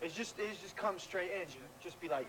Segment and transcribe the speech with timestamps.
[0.00, 1.46] It's just, it's just come straight in.
[1.82, 2.26] Just be like.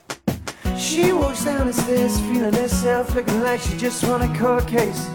[0.78, 5.08] She walks down the stairs, feeling herself, looking like she just won a court case.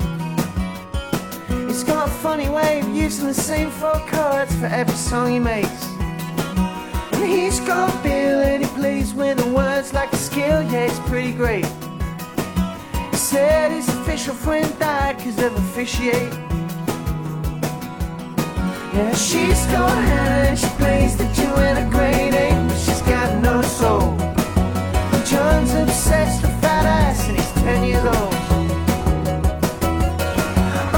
[1.67, 5.39] He's got a funny way of using the same four chords for every song he
[5.39, 5.85] makes.
[7.12, 10.98] And he's got bill and he plays with the words like a skill, yeah, it's
[11.09, 11.66] pretty great.
[13.11, 16.48] He said his official friend died cause of officiate.
[18.99, 24.17] Yeah, she's Hannah and she plays the Joanna grade A, but she's got no soul.
[25.25, 28.35] John's obsessed with fat ass and he's 10 years old.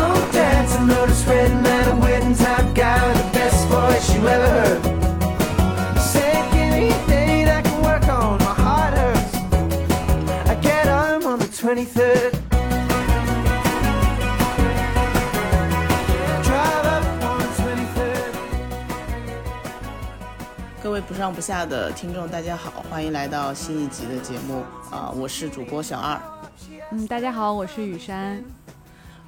[0.00, 4.26] Oh, Dad's a notice red man, a wedding type guy with the best voice you
[4.26, 4.90] ever heard.
[11.70, 12.39] He said,
[20.90, 26.20] 各位不上不下的听众，大家好，欢迎来到新一集的节目啊、我是主播小二。
[26.90, 28.42] 嗯，大家好，我是雨山。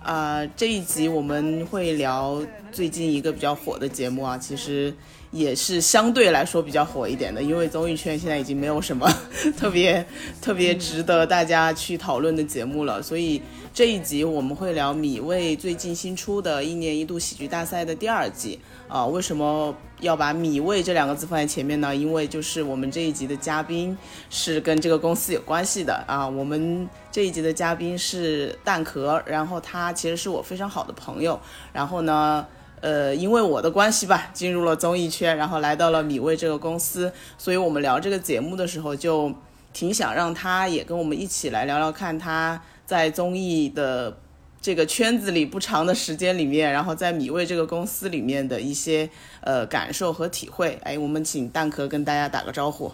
[0.02, 4.92] 啊、这一集我们会聊最近一个比较火的节目啊，其实
[5.32, 9.10] 也是相对来说比较火一点的，因为综艺圈现在已经没有什么
[9.56, 10.06] 特别
[10.42, 13.40] 特别值得大家去讨论的节目了，所以
[13.72, 21.96] 这一集我们会聊米未最近新出的一年一度喜剧大赛的第二季啊、为什么要把米未这两个字放在前面呢？
[21.96, 23.96] 因为就是我们这一集的嘉宾
[24.28, 26.28] 是跟这个公司有关系的啊。
[26.28, 31.40] 我们这一集的嘉宾是蛋壳，然后他其实是我非常好的朋友，
[31.72, 32.46] 然后呢。
[32.82, 39.32] 呃，因为我的关系吧，进入了综艺圈，然后来到了米未这个公司，所以我们聊这个节目的时候，就
[39.72, 44.18] 挺想让他也跟我们一起来聊聊看他在综艺的
[44.60, 49.08] 这个圈子里不长的时间里面，然后在米未这个公司里面的一些
[49.42, 50.76] 呃感受和体会。
[50.82, 52.92] 哎，我们请蛋壳跟大家打个招呼。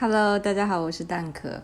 [0.00, 1.62] Hello，大家好，我是蛋壳。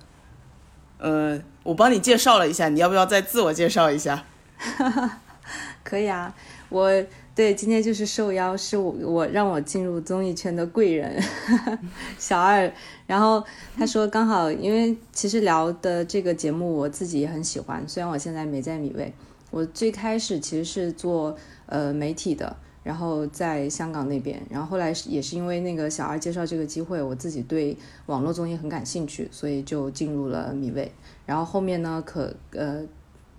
[0.98, 4.24] 呃，我帮你介绍了一下，你要不要再自我介绍一下？
[5.84, 6.34] 可以啊，
[6.68, 6.90] 我
[7.34, 11.22] 对今天就是受邀，是我我让我进入综艺圈的贵人
[12.18, 12.72] 小二。
[13.06, 13.44] 然后
[13.76, 19.12] 他说刚好，因为其实聊的这个节目我自己也很喜欢，虽然我现在没在米未，
[19.50, 22.56] 我最开始其实是做呃媒体的。
[22.82, 30.92] 然后在香港那边，然后后来也是因为那个小二介绍这个机会，我自己对网络综艺很感兴趣，所以就进入了米未。
[31.26, 32.84] 然后后面呢，可呃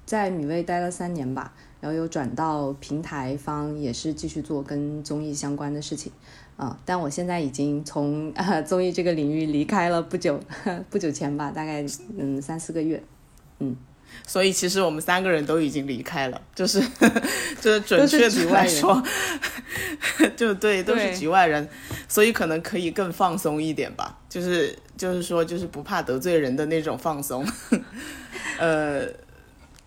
[0.08, 6.12] 在米未待了三年吧，然后又转到平台方，也是继续做跟综艺相关的事情
[6.56, 10.40] 啊、但我现在已经从呃 综艺这个领域离开了不久，
[10.90, 11.86] 不久前吧，大概
[12.18, 13.04] 嗯三四个月。
[13.60, 13.76] 嗯
[14.26, 16.82] 所以其实我们三个人都已经离开了，就是
[17.62, 19.04] 就是准确局外人的来说，
[20.36, 21.68] 就对，都是局外人，
[22.08, 27.46] 所以可能可以更放松一点吧，就是就是说就是不怕得罪人的那种放松，
[28.58, 29.02] 呃，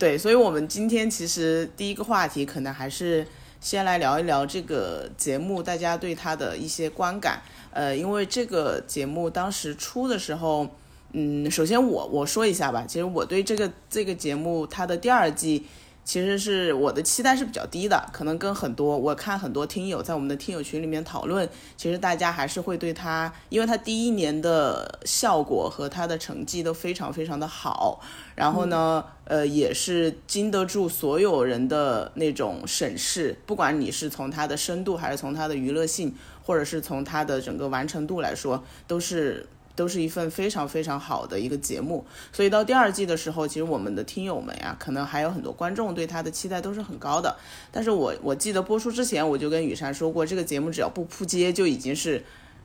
[0.01, 3.27] 对，所以我们今天其实第一个话题可能还是
[3.61, 10.67] 先来聊一聊这个节目大家对它的一些观感，呃，因为这个节目当时出的时候。
[11.13, 15.67] 嗯，首先我我说一下吧，其实我对这个这个节目它的第二季，
[16.05, 28.01] 其实是我的期待是比较低的，可能跟很多我看很多听友在我们的听友群里面讨论，其实大家还是会对他，因为他第一年的效果和他的成绩都非常非常的好，
[28.35, 39.47] 然后呢，呃，也是经得住所有人的那种审视，不管你是从他的深度，还是从他的娱乐性，或者是从他的整个完成度来说，都是。
[39.81, 47.35] 都是一份非常非常好的一个节目，所以到第二季的时候，其实我们的听友们呀，可能还有很多观众对它的期待都是很高的。
[47.73, 52.23] 但是我我记得播出之前，我就跟雨珊说过，这个节目只要不扑街，就已经是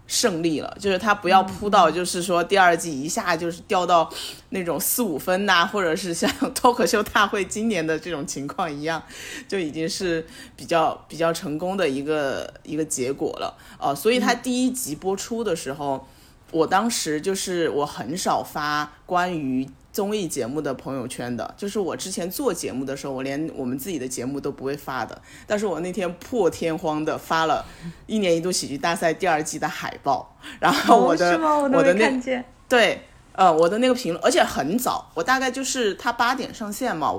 [0.08, 0.76] 胜利了。
[0.78, 4.12] 就是它不要扑到，就是说第二季一下就是掉到
[4.50, 9.02] 那种四五分呐、或者是像脱口秀大会今年的这种情况一样，
[9.48, 10.28] 就已经是
[10.58, 13.56] 比较比较成功的一个一个结果了。
[13.80, 16.06] 呃，所以它第一集播出的时候。
[16.56, 25.22] 我当时就是我很少发关于综艺节目的朋友圈的，就是我之前做节目的时候，我连我们自己的节目都不会发的。
[25.46, 27.66] 但是我那天破天荒的发了
[28.08, 31.38] 一年一度喜剧大赛第二季的海报，然后我的？
[31.38, 32.46] 我的那。
[32.70, 33.02] 对，
[33.34, 37.14] 呃，我的那个评论，而且很早，我大概就是他八点上线嘛，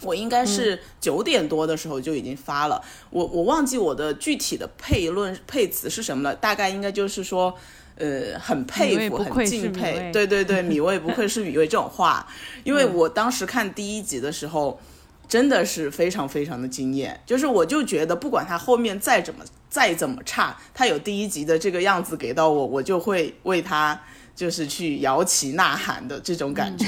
[0.00, 2.82] 我应该是九点多的时候就已经发了。
[3.10, 7.54] 我我忘记我的具体的配论配词是什么了，大概应该就是说。
[8.00, 12.26] 呃，很佩服，很敬佩，对对对， 米未不愧是米未这种话，
[12.64, 14.80] 因为我当时看第一集的时候，
[15.28, 17.20] 真的是非常非常的惊艳。
[17.26, 24.00] 就是我就觉得，不管他后面再怎么再怎么差，他有第一集的这个样子给到我，我就会为他。
[24.40, 26.86] 就是去摇旗呐喊的这种感觉，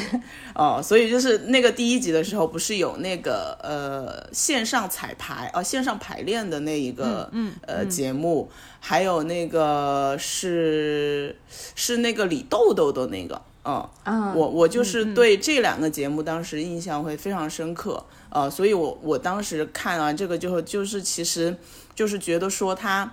[0.54, 8.50] 哦，所以就是那个第一集的时候，不是有那个呃线上彩排哦，线上排练的那一个嗯呃节目，
[8.80, 11.36] 还有那个是
[11.74, 21.54] 是那个李豆豆的那个，嗯，啊，我我就是对这两个节目当时印象会非常深刻，呃，所以我我当时看完这个就就是其实
[21.94, 23.12] 就是觉得说他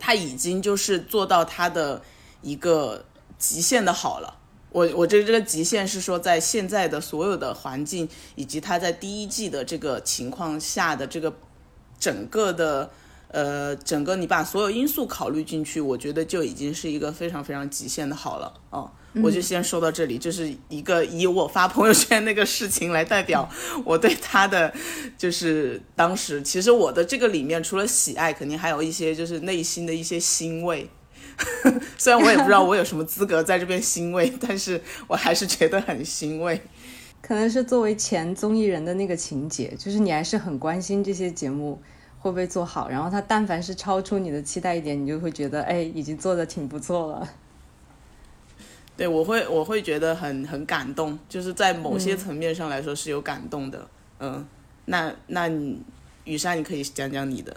[0.00, 2.02] 他已经就是做到他的
[2.42, 3.04] 一个。
[3.38, 4.38] 极限的好了，
[4.70, 11.34] 我我这这个极限是说，在现在的所有的环境以及他在第一季的这个情况下的这个
[11.98, 12.90] 整个的
[13.28, 18.90] 呃整个你把所有因素考虑进去，我觉得就已经是一个非常非常极限的好了哦。
[19.22, 23.48] 我就先说到这里，就是一个以我发朋友圈那个事情来代表
[23.82, 24.70] 我对他的，
[25.16, 30.90] 就是当时其实我的这个里面除了喜爱，肯定还有一些就是内心的一些欣慰。
[31.98, 36.60] 虽然我也不知道我有什么资格在这边欣慰，但是我还是觉得很欣慰。
[37.20, 41.80] 可能是作为前综艺人的那个情节，就是你还是很关心这些节目
[42.20, 47.28] 会不会做好，然后他但凡是超出你的期待一点，你就会觉得哎，已经做的挺不错了。
[48.96, 53.86] 对，我会我会觉得很很感动，就是在某些层面上来说是有感动的。
[54.20, 54.46] 嗯，
[54.86, 55.82] 那那你
[56.24, 57.54] 雨山，你可以讲讲你的。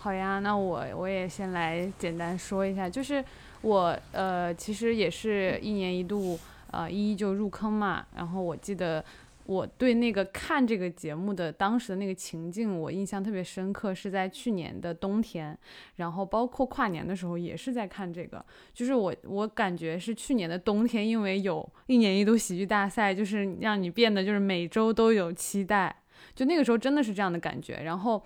[0.00, 3.22] 好呀，那我我也先来简单说一下，就是
[3.62, 6.38] 我呃，其实也是一年一度
[6.70, 9.04] 呃一一就入坑嘛，然后我记得
[9.44, 15.58] 我对那个看这个节目的当时的那个情境，我印象特别深刻，是在去年的冬天，
[15.96, 18.42] 然后包括跨年的时候也是在看这个，
[18.72, 25.94] 就是我我感觉是去年的冬天，因为有一年一度喜剧大赛，就是让你变得就是每周都有期待，
[26.36, 28.22] 就那个时候真的是这样的感觉，然后。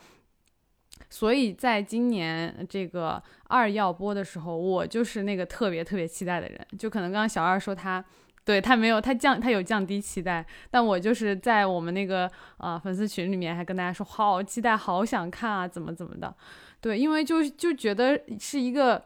[1.12, 6.66] 所以在今年这个二要播的时候，我就是那个特别特别期待的人。
[6.78, 8.02] 就可能刚刚小二说他，
[8.46, 16.34] 对他没有他降他有降低期待，但我就是在我们那个啊粉丝群里面还跟大家说好期待，好想看啊，怎么怎么的。
[16.80, 19.04] 对，因为就就觉得是一个。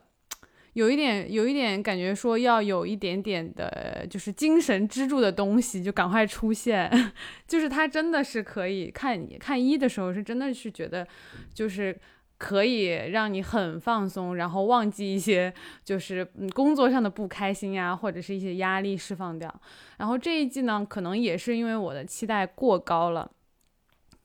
[0.76, 6.90] 有一点，有一点感觉说要有一点点的，就是精神支柱的东西，就赶快出现。
[7.48, 11.08] 就是他真的是可以看看一的时候，是真的是觉得，
[11.54, 11.98] 就是
[12.36, 15.50] 可以让你很放松，然后忘记一些
[15.82, 19.50] 就是嗯工作上的不开心呀，或者是一些压力释放掉。
[19.96, 23.30] 然后这一季呢，可能也是因为我的期待过高了。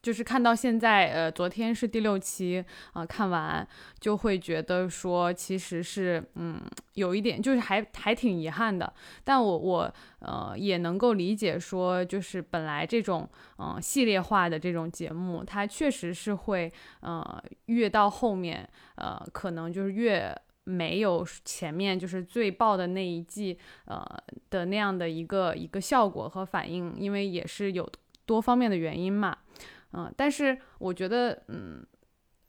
[0.01, 2.63] 就是看到现在，呃，昨天是第六期
[2.93, 3.67] 啊，看完
[3.99, 6.59] 就会觉得说，其实是，嗯，
[6.95, 8.91] 有一点，就是还还挺遗憾的。
[9.23, 16.71] 但我我呃也能够理解说，就是本来这种嗯系列化的这种节目，它确实是会，
[17.01, 23.55] 呃，越到后面，呃，可能就是越没有前面就是最爆的那一季，
[23.85, 24.03] 呃
[24.49, 27.87] 的那样的一个一个效果和反应，因为也是有
[28.25, 29.37] 多方面的原因嘛。
[29.93, 31.85] 嗯，但是我觉得，嗯，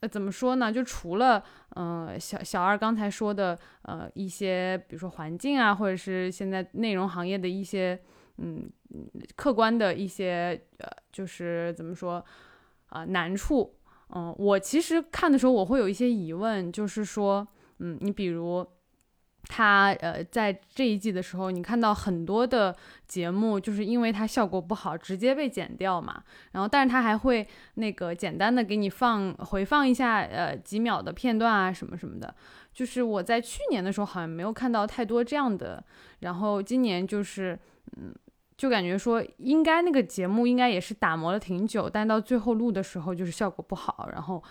[0.01, 0.73] 呃，怎么说呢？
[0.73, 1.43] 就除了，
[1.77, 8.01] 嗯，小小二刚才说的，呃，一些，比如说环境啊，或者是现在内容行业的一些，
[8.39, 8.71] 嗯，
[9.37, 12.25] 客观的一些，呃，就是怎么说，
[12.87, 13.75] 啊，难处。
[14.15, 17.47] 嗯，我其实看的时候，我会有一些疑问，就是说，
[17.79, 18.67] 嗯，你比如。
[19.49, 22.75] 他呃，在这一季的时候，你看到很多的
[23.07, 26.23] 节目，就是因为它效果不好，直接被剪掉嘛。
[26.53, 32.35] 然后，但是他还会那个简单的给你放回放一下，呃，几秒的片段啊，什么什么的。
[32.73, 35.85] 就是我在去年的时候好像没有看到太多这样的，
[36.21, 37.59] 然后今年就是，
[37.99, 38.15] 嗯，
[38.57, 44.43] 就感觉说应该那个节目应该也是打磨了挺久，但到最后录的时候就是效果不好，然后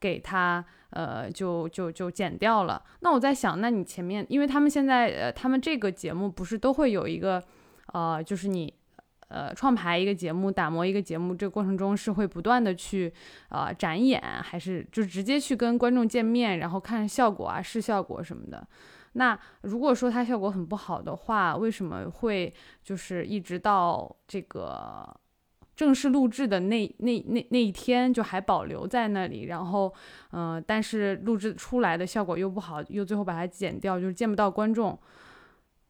[0.00, 0.64] 给他。
[0.90, 2.82] 呃，就就就剪掉了。
[2.98, 7.40] 那我在想，那你前面，因为他们现在，呃，他们这个节目不是都会有一个，
[7.92, 8.74] 呃，就是你，
[9.28, 13.12] 呃，创排一个节目，打磨一个节目，这个过程中是会不断的去，
[13.50, 18.66] 呃，展演，还是就直接去跟观众见面，然后看效果啊，试效果什么的。
[19.12, 22.52] 那如果说它效果很不好的话，为什么会
[22.82, 25.08] 就是一直到这个？
[25.80, 29.90] 正式录制的那那那那一天就还保留在那里，然后，
[30.32, 34.98] 嗯，但是录制出来的效果又不好，又最后把它剪掉，就是见不到观众。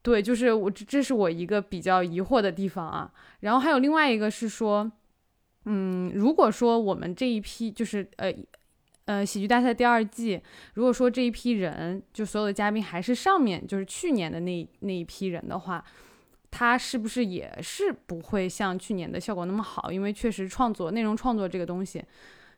[0.00, 3.12] 对，就是我这这是我一个比较疑惑的地方啊。
[3.40, 4.88] 然后还有另外一个是说，
[5.64, 8.32] 嗯，如果说我们这一批就是呃
[9.06, 10.40] 呃喜剧大赛第二季，
[10.74, 15.84] 如果说这一批人就所有的嘉宾还是上面就是去年的那那一批人的话。
[16.50, 19.90] 它是不是也是不会像去年的效果那么好？
[19.92, 22.04] 因为确实创作内容创作这个东西，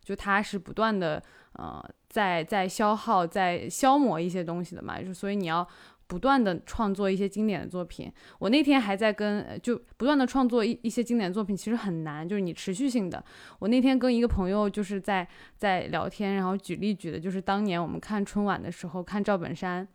[0.02, 1.22] 就它是不断的
[1.54, 5.68] 呃在在消耗在消磨一些东西的嘛，就所以你要。
[6.08, 13.24] 不断的创作一些经典的作品，我那天还在跟就不断的创作一一些经典作品，其实很难，就是你持续性的。
[13.60, 19.88] 我那天跟一个朋友就是在在聊天，然后举例举的就是当年我们看春晚的时候看赵本山，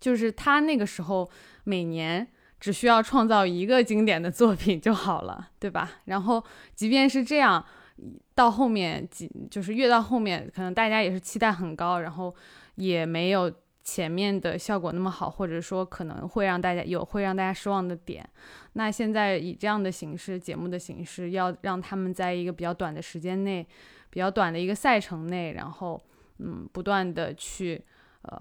[0.00, 1.30] 就是他那个时候
[1.64, 2.26] 每年
[2.58, 5.90] 只需要创造一个经典的作品就好了，对吧？
[6.04, 7.64] 然后即便是这样，
[8.34, 12.34] 到后面几就是越到后面，可能大家也是期待很高，然后
[12.76, 13.52] 也没有。
[13.84, 18.22] 前面的效果那么好，或者说可能会让大家有会让大家失望的点，
[18.74, 23.66] 那现在以这样的形式节目的形式，要让他们在一个比较短的时间内，
[24.10, 25.98] 比较短的一个赛程内，然后
[26.36, 27.82] 嗯不断的去
[28.20, 28.38] 呃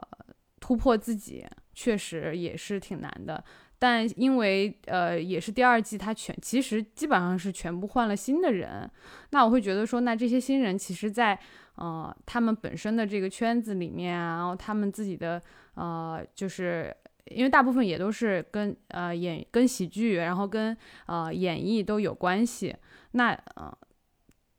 [0.59, 3.41] 突破自己，确实也是挺难的。
[3.79, 8.89] 但因为呃也是第二季，他全其实基本上是全部换了新的人，
[9.31, 11.39] 那我会觉得说，那这些新人其实在。
[11.79, 15.39] 呃，他们本身的这个圈子里面啊，然后他们自己的
[15.75, 16.91] 呃，就是
[17.25, 22.75] 因为大部分也都是跟呃演跟喜剧，然后跟呃演绎都有关系。
[23.11, 23.71] 那呃，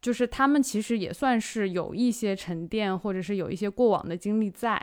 [0.01, 4.81] 就是他们其实也算是有一些沉淀，或者是有一些过往的经历在。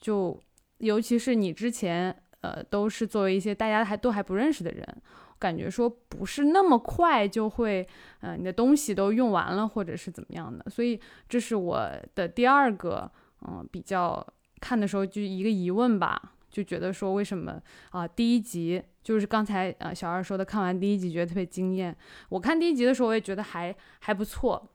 [0.00, 0.40] 就
[0.78, 2.16] 尤其是你之前
[2.46, 5.02] 呃，都是作为一些大家还都还不认识的人。
[5.38, 7.86] 感觉说不是那么快就会，
[8.20, 10.98] 呃，你的东西都用完了，或者是怎么样的，所以
[11.28, 13.10] 这是我的第二个，
[13.46, 14.26] 嗯，比较
[14.60, 17.60] 看的时候就一个疑问吧，就觉得说为什么
[17.90, 21.94] 啊，第一集就是刚才呃小二说的，看完第一集觉得特别惊艳，
[22.30, 24.70] 我看第一集的时候我也觉得还还不错，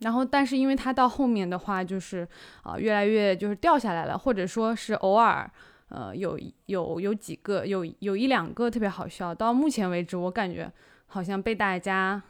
[0.00, 2.26] 然后但是因为它到后面的话就是
[2.64, 5.48] 啊越来越就是掉下来了，或者说是偶尔。
[5.88, 9.34] 呃，有有有几个，有有一两个特别好笑。
[9.34, 10.70] 到目前为止，我感觉
[11.06, 12.20] 好像被大家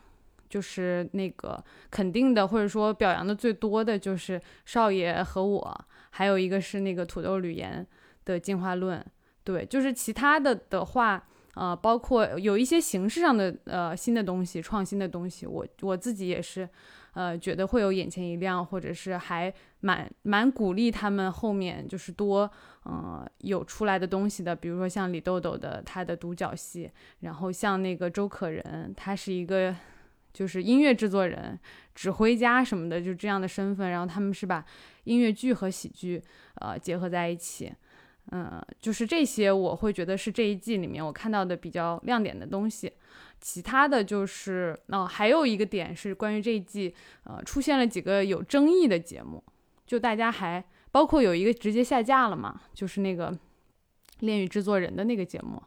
[0.48, 7.86] 就是那个肯定的，或者说表扬的最多的就是少爷和我，还有一个是那个土豆吕岩
[8.24, 9.04] 的进化论。
[9.42, 16.68] 对，就是其他的的话，呃，包括有一些形式上的呃新的东西、创新的东西，我我自己也是。
[17.16, 22.50] 呃，觉得会有眼前一亮，或者是还蛮蛮鼓励他们后面就是多，
[22.82, 24.54] 呃，有出来的东西的。
[24.54, 29.74] 比如说像李豆豆的他的独角戏，然后像那个周可人，他是一个
[30.34, 31.58] 就是音乐制作人、
[31.94, 33.88] 指挥家什么的，就这样的身份。
[33.88, 34.62] 然后他们是把
[35.04, 36.22] 音乐剧和喜剧
[36.56, 37.72] 呃结合在一起，
[38.32, 42.92] 嗯，就是这些我会觉得是这一季里面我看到的比较亮点的东西。
[43.48, 49.40] 其他的就是，哦，还有一个点是关于这一季，呃，出现了几个有争议的节目，
[49.86, 53.30] 就大家还包括有一个直接下架了嘛，就是那个
[54.18, 55.62] 《恋与制作人》的那个节目。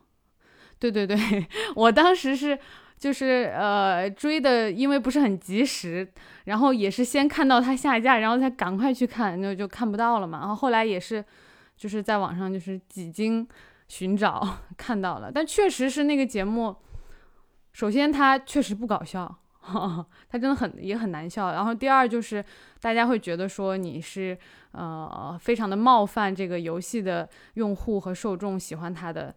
[0.77, 1.17] 对对对，
[1.74, 2.59] 我当时是
[2.98, 6.05] 就是呃追的，因为不是很及时，
[6.43, 10.39] 然后也是先看到它下架，然后才赶快去看，那就看不到了嘛。
[10.39, 11.24] 然后后来也是
[11.77, 13.48] 就是在网上就是几经
[13.88, 14.45] 寻找
[14.75, 16.75] 看到了，但确实是那个节目。
[17.71, 19.33] 首先，它确实不搞笑，
[20.27, 21.51] 它真的很也很难笑。
[21.51, 22.43] 然后，第二就是
[22.81, 24.38] 大家会觉得说你是
[24.71, 29.33] 呃非常的冒犯这个游戏的用户和受众喜欢它的，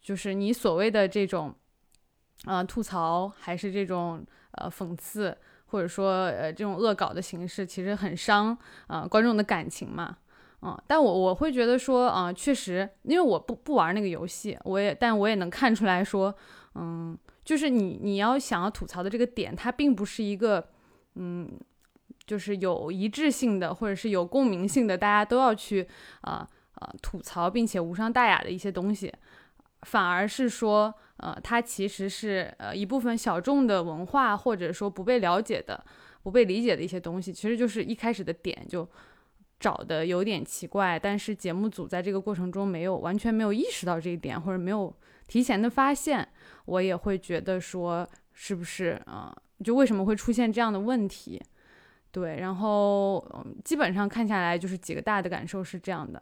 [0.00, 1.54] 就是你所谓的这种
[2.46, 8.56] 呃吐槽还是这种呃讽刺，或者说呃这种恶搞的形式，其实很伤
[8.86, 10.16] 啊观众的感情嘛。
[10.62, 16.34] 嗯，但我我会觉得说啊，确实，因为我不不玩那个游戏，我也但我也能看出来说，
[16.74, 17.16] 嗯。
[17.46, 20.68] 就是你你要想要吐槽的这个点，它并不是一个，
[21.14, 21.48] 嗯，
[22.26, 25.86] 就是有一致性的，或者是有共鸣性的，大家都要去
[26.22, 29.12] 啊啊吐槽，并且无伤大雅的一些东西，
[29.82, 35.84] 反而是说，呃，它其实是呃一部分小众的文化，或者说不被了解的、
[36.24, 38.88] 不被理解的一些东西，其实就是一开始的点就
[39.60, 44.92] 找的有点奇怪，但是节目组在这个过程中没有完全没有意识到这一点，或者没有
[45.26, 46.28] 提前的发现。
[46.66, 49.32] 我也会觉得说，是不是啊？
[49.62, 51.40] 就为什么会出现这样的问题？
[52.10, 53.24] 对，然后
[53.64, 56.20] 基本上看下来就是几个大的感受是这样的。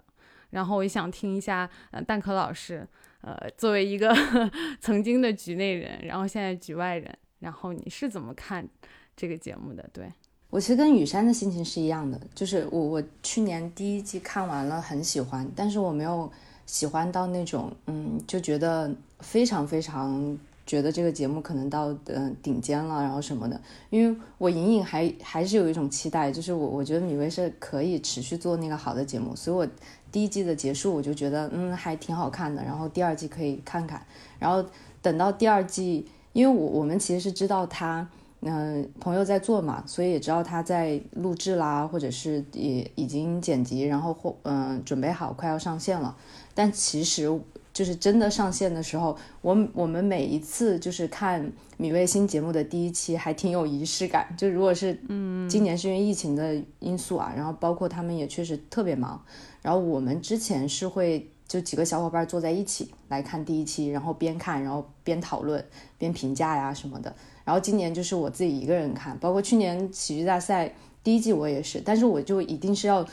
[0.50, 2.86] 然后我也想听一下，呃，蛋壳老师，
[3.22, 4.14] 呃，作为一个
[4.82, 8.68] 曾经的局内人，然后现在局外人，然后你是怎么看
[9.16, 9.88] 这个节目的？
[9.94, 10.12] 对
[10.50, 16.30] 我其实跟雨山的心情是一样的，就是我我去年第一季看完了，很喜欢，但是我没有。
[16.66, 18.90] 喜欢到那种，嗯，就觉得
[19.20, 23.60] 非常非常觉得这个节目可能到呃顶尖了，然后什么的。
[23.90, 29.72] 因为我隐隐还还是有一种期待，就是我我觉得米未是可以持续做那个好的节目，所以我
[30.10, 34.04] 第一季的结束我就觉得嗯还挺好看的，然后第二季可以看看，
[34.38, 34.64] 然后
[35.02, 38.08] 等到第二季，因为我我们其实是知道他。
[38.46, 46.14] 嗯，朋友在做嘛，所以也知道他在录制啦，或者是也已经剪辑，然后或嗯准备好快要上线了。
[46.54, 47.28] 但其实
[47.72, 54.32] 就是真的上线的时候，我我们每一次就是看米未新节目的第一期，还挺有仪式感。
[54.38, 59.20] 就如果是嗯，今年是因为疫情的因素啊，然后包括他们也确实特别忙，
[59.60, 65.64] 然后我们之前是会就几个小伙伴坐在一起来看第一期，然后边看然后边讨论
[65.98, 67.12] 边评价呀什么的。
[67.44, 73.04] 然后今年就是我自己一个人看，包括去年喜剧大赛第一季我也是，但是我就一定是要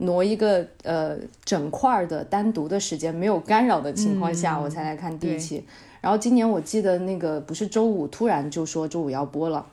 [0.00, 5.64] 挪一个呃整块的单独的时间，没有干扰的情况下，我才来看第一期。
[6.00, 9.64] 然后今年我记得那个不是周五突然就说周五要播了，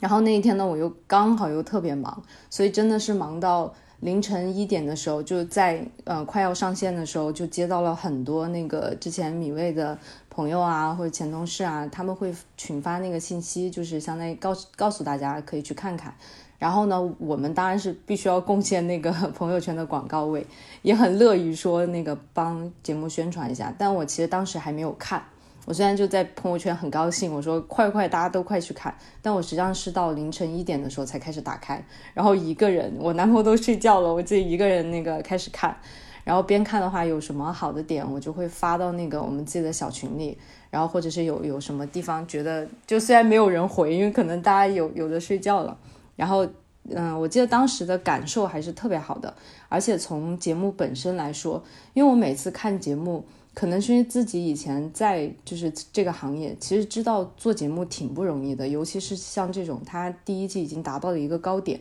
[0.00, 9.98] 然后那一天呢我又刚好又特别忙，所以真的是忙到凌晨一点的时候，就在呃快要上线的时候就接到了很多那个之前米未的。
[10.30, 16.14] 朋友啊，或者前同事啊，他们会群发那个信息，就是相当于告诉告诉大家可以去看看。
[16.58, 20.44] 然后呢，我们当然是必须要贡献那个 朋友圈的广告位，
[20.82, 23.72] 也很乐于说那个帮节目宣传一下。
[23.78, 25.22] 但我其实当时还没有看，
[25.66, 31.80] 我虽然就在朋友圈很高兴，我说快快大家都快去看，但我实际上是到凌晨一点的时候才开始打开，
[32.12, 35.76] 然后一个人，我男朋友都睡觉了，我自己一个人那个开始看。
[36.24, 40.36] 然后边看的话，有什么好的点，我就会发到那个我们自己的小群里。
[40.70, 45.74] 然后或者是有有什么地方觉得，就虽然没有人回，因为可能大家有有的睡觉了。
[46.18, 46.44] 然后，
[46.90, 49.32] 嗯，我记得当时的感受还是特别好的。
[49.68, 51.62] 而且从节目本身来说，
[51.94, 61.80] 因为我每次看节目，可能是因为自己以前在就是这个行业，其实知道做节目挺不容易的，尤其是像这种，它第一季已经达到了一个高点，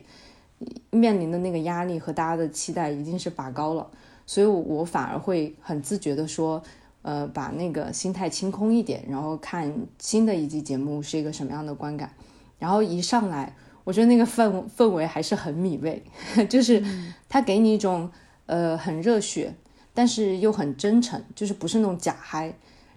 [0.91, 3.89] 面临的那个压力和大家的期待一定是拔高了。
[4.27, 6.62] 所以，我反而会很自觉的说，
[7.01, 12.12] 呃，把那个心态清空一点，然后看新的一季节目是一个什么样的观感。
[12.60, 13.56] 然后一上来，
[13.88, 16.03] 我觉得那个氛氛围还是很米味，
[16.50, 16.84] 就是
[17.29, 18.12] 它给你一种
[18.46, 19.56] 呃很热血，
[19.94, 22.53] 但是又很真诚，就是不是那种假嗨。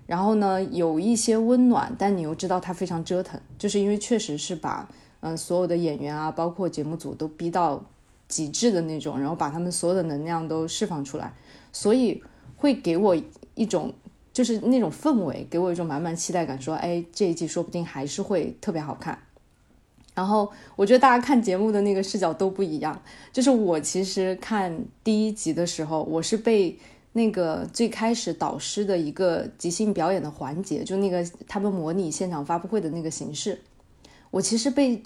[0.08, 4.88] 然后呢，有一些温暖，但你又知道它非常折腾，就是因为确实是把
[5.20, 7.84] 嗯所有的演员啊，包括节目组都逼到。
[8.30, 11.34] 极致的那种，然后把他们所有的能量都释放出来，
[11.72, 12.22] 所以
[12.56, 13.16] 会给我
[13.56, 13.92] 一种
[14.32, 19.18] 就是那种氛围，给我一种满满期待感，说，哎，这一季说不定还是会特别好看。
[20.14, 23.00] 然后我觉得大家看节目的那个视角都不一样，
[23.32, 26.76] 就是我其实看第一集的时候，我是被
[27.12, 33.60] 那个最开始导师的一个即兴表演的环节，就那个他们模拟现场发布会的那个形式，
[34.30, 35.02] 我其实被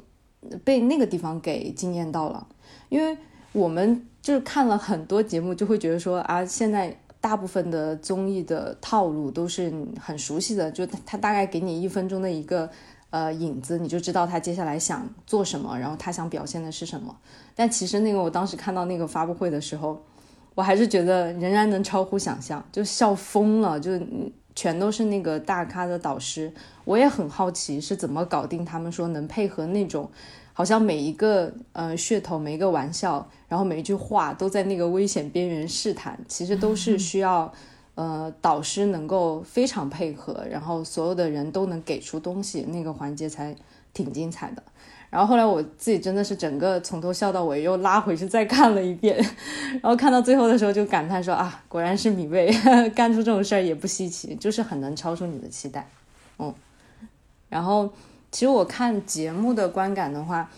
[0.65, 2.47] 被那个地方给惊艳到了。
[2.89, 3.17] 因为
[3.53, 12.71] 我们就是看了很多节目，就会觉得说啊，现在大部分的综艺的套路都是很熟悉的，就他大概给你一分钟的一个
[13.15, 17.17] 呃影子，你就知道他接下来想做什么，然后他想表现的是什么。
[17.55, 20.03] 但其实那个我当时看到那个发布会的时候，
[20.57, 23.93] 我还是觉得仍然能超乎想象，就笑疯了，就
[24.57, 26.53] 全都是那个大咖的导师。
[26.85, 30.11] 我也很好奇是怎么搞定他们说能配合那种。
[30.57, 37.53] 好像每一个呃噱头，每一个玩笑，然后每一句话都在那个危险边缘试探，其实都是需要
[37.95, 43.55] 呃导师能够非常配合，然后所有的人都能给出东西，那个环节才
[43.93, 44.63] 挺精彩的。
[45.11, 49.17] 然后后来我自己真的是整个从头笑到尾，又拉回去再看了一遍，
[49.81, 52.53] 然后看到最后的时候就感叹说啊，果然是米未
[52.95, 55.89] 干出这种事儿也不稀奇，就是很能超出你的期待，
[56.39, 56.53] 嗯，
[57.49, 57.91] 然后。
[58.35, 60.51] 其实我看节目的观感的话，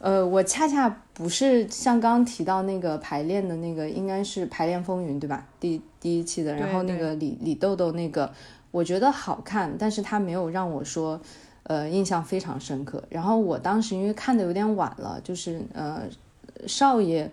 [0.00, 5.46] 呃，我恰恰不是像刚刚提到那个排练的那个，应该是《排练风云》对吧？
[5.58, 8.32] 第第一期的，然后那个李李豆豆那个，
[8.70, 11.20] 我觉得好看，但是他没有让我说，
[11.64, 13.02] 呃，印象非常深刻。
[13.08, 16.02] 然后我当时因为看的有点晚了，就是呃，
[16.66, 17.30] 少爷。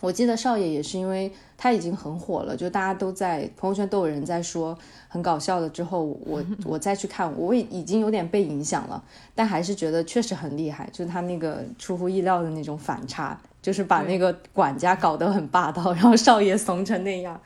[0.00, 4.76] 我记得少爷也是因为他已经很火了，就大家都在朋友圈都有人在说
[5.08, 5.68] 很搞笑的。
[5.68, 9.02] 之后我 我再去看，我已已经有点被影响了，
[9.34, 10.88] 但还是觉得确实很厉害。
[10.90, 17.38] 就是他那个出乎意料的那种反差，就是把那个管家搞得很霸道，然后少爷怂成那样，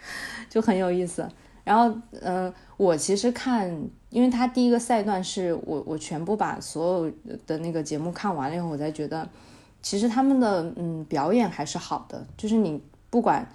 [0.48, 1.28] 就很有意思。
[1.64, 3.68] 然后嗯，我其实看，
[4.10, 7.12] 因为他第一个赛段是我我全部把所有
[7.46, 9.28] 的那个节目看完了以后，我才觉得。
[9.84, 13.46] 其实他们的嗯表演还是好的，就是你不管，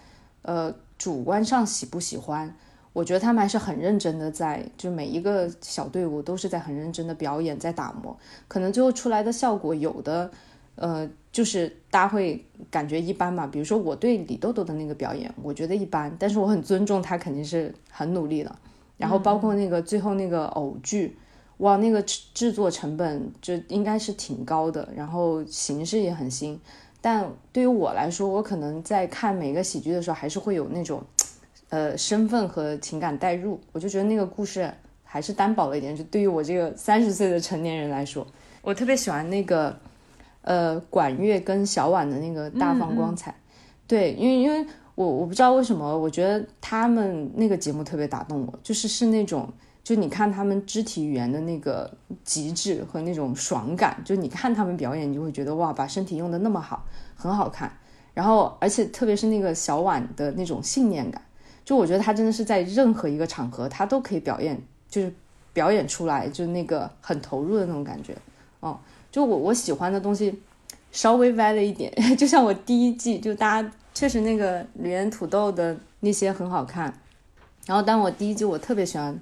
[0.43, 2.55] 呃主观上喜不喜欢，
[2.93, 8.15] 我觉得他们还是很认真的在，就每一个小队伍都是在很认真的表演，在打磨。
[8.47, 10.29] 可能最后出来的效果，有的，
[10.75, 13.47] 呃，就是大家会感觉一般嘛。
[13.47, 18.55] 比如说我对李豆豆的那个表演，我觉得一般，但是我很尊重他，肯定是很努力的。
[18.97, 21.17] 然后包括那个最后那个偶剧，
[21.59, 26.59] 哇，那个制制作成本就应该是挺高的，然后形式也很新。
[26.99, 31.01] 但对于我来说，我可能在看每个喜剧的时候，还是会有那种。
[31.71, 35.95] 呃，身份和情感代入，我就觉得那个故事还是单薄了一点。
[35.95, 38.25] 就对于我这个三十岁的成年人来说，
[38.63, 39.77] 我特别喜欢那个
[40.41, 43.35] 呃管乐跟小婉的那个大放光彩。
[43.85, 49.47] 对，因为因为我我不知道为什么，我觉得他们那个节目特别打动我，就是是那种
[49.89, 51.91] 就你看他们肢体语言的那个
[52.23, 57.75] 极致和那种爽感，就你看他们表演，你就会觉得哇，把身体用的那么好，很好看。
[58.13, 61.19] 然后而且特别是那个小婉的那种信念感。
[61.65, 65.11] 就我觉得他真的是在任何一个场合，他都可以表演，就是
[65.53, 68.15] 表演出来，就那个很投入的那种感觉。
[68.59, 68.79] 哦，
[69.11, 70.39] 就我我喜欢的东西
[70.91, 76.93] 稍微歪了一点， 就像我第一季，就大家确实那个吕岩土豆的那些很好看。
[77.65, 79.19] 然后，但我第一季我特别喜欢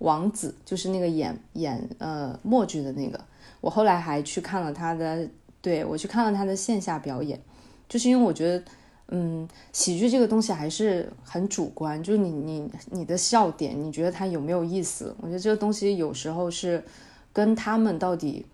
[0.00, 3.18] 王子，就是那个演演呃默剧的那个。
[3.62, 5.26] 我后来还去看了他的，
[5.62, 7.40] 对我去看了他的线下表演，
[7.88, 8.62] 就是因为我觉得。
[9.12, 15.12] 嗯，喜剧这个东西还是很主观，就是你你你的笑点，你觉得它有没有意思？
[15.20, 16.84] 我觉得这个东西有时候是
[17.32, 18.46] 跟他们到底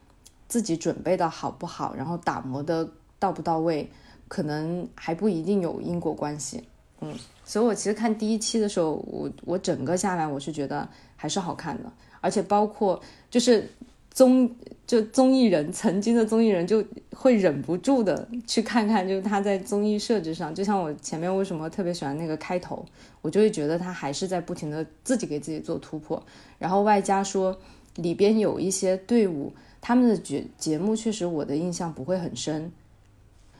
[0.48, 3.90] 自己准备的好不好，然后打磨的到不到位，
[4.28, 6.64] 可能还不一定有因果关系。
[7.00, 13.68] 嗯，所以我其实看第一期的时候，我我整个下来我是觉得还是好看的，而且包括就是。
[14.16, 14.50] 综
[14.86, 16.82] 就综艺人，曾经的综艺人就
[17.14, 22.82] 会忍不住的去看看，就是他在综艺设置上，就像我前面为什么特别喜欢那个开头，
[23.20, 26.24] 我就会觉得他还是在不停的自己给自己做突破，
[26.58, 27.58] 然后外加说
[27.96, 32.72] 里边有一些队伍，他们的节节目确实我的印象不会很深，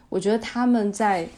[0.08, 1.28] 我觉得他们在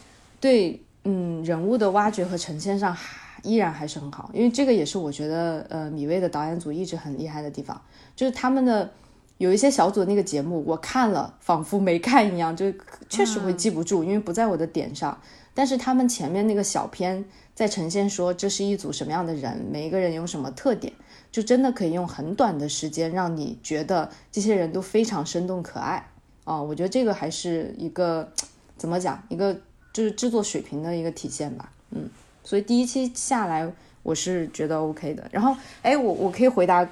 [0.40, 2.96] 对嗯人物的挖掘和呈现上
[3.42, 7.80] 依然还是很好，因为这个也是我觉得呃米未的导演组一直很厉害的地方，
[8.16, 8.90] 就是他们的。
[9.38, 12.72] 有一些小组的那个节目，我看了仿佛没看一样，就
[13.08, 15.16] 确实会记不住，因为不在我的点上。
[15.54, 20.92] 但是他们前面那个小片在呈现说这是一组什么样的人，每一个人有什么特点，
[21.30, 26.11] 就真的可以用很短的时间让你觉得这些人都非常生动可爱
[26.42, 26.61] 啊！
[26.61, 28.32] 我觉得这个还是一个
[28.76, 29.56] 怎么讲，一个
[29.98, 31.72] 就是制作水平的一个体现吧。
[31.90, 32.08] 嗯，
[32.44, 33.68] 所以第一期下来
[34.04, 35.28] 我是觉得 OK 的。
[35.32, 36.88] 然后，哎，我我可以回答。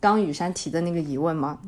[0.00, 1.58] 刚雨山提的那个疑问吗？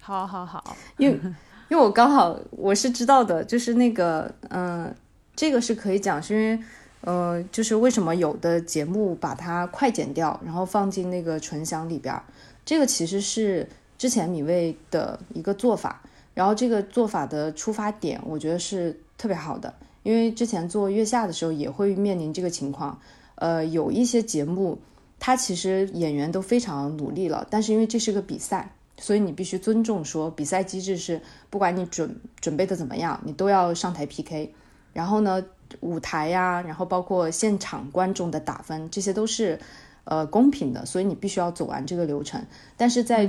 [0.00, 1.20] 好，好，好，因为
[1.68, 4.90] 因为我刚好我是知道的，就是那个，嗯，
[5.36, 6.58] 这个是可以讲，是因为，
[7.02, 12.18] 呃，就是为什么有的节目把它快剪掉，然后放进那个纯享里边，
[12.64, 13.68] 这个其实是
[13.98, 16.00] 之前米未的一个做法，
[16.32, 19.74] 然后这个做法的出发点，我觉得是特别好的，
[20.08, 22.98] 因为之前做月下的时候也会面临这个情况，
[23.34, 24.78] 呃，有一些节目。
[25.20, 34.54] 它其实演员都非常努力了，但是因为这是个比赛，所以你必须尊重说比赛机制是，不管你准准备的怎么样，你都要上台 PK。
[34.92, 35.44] 然后呢，
[35.80, 39.58] 舞台呀，然后包括现场观众的打分，这些都是
[40.04, 42.40] 呃公平的，所以你必须要走完这个流程。
[42.76, 43.28] 但是在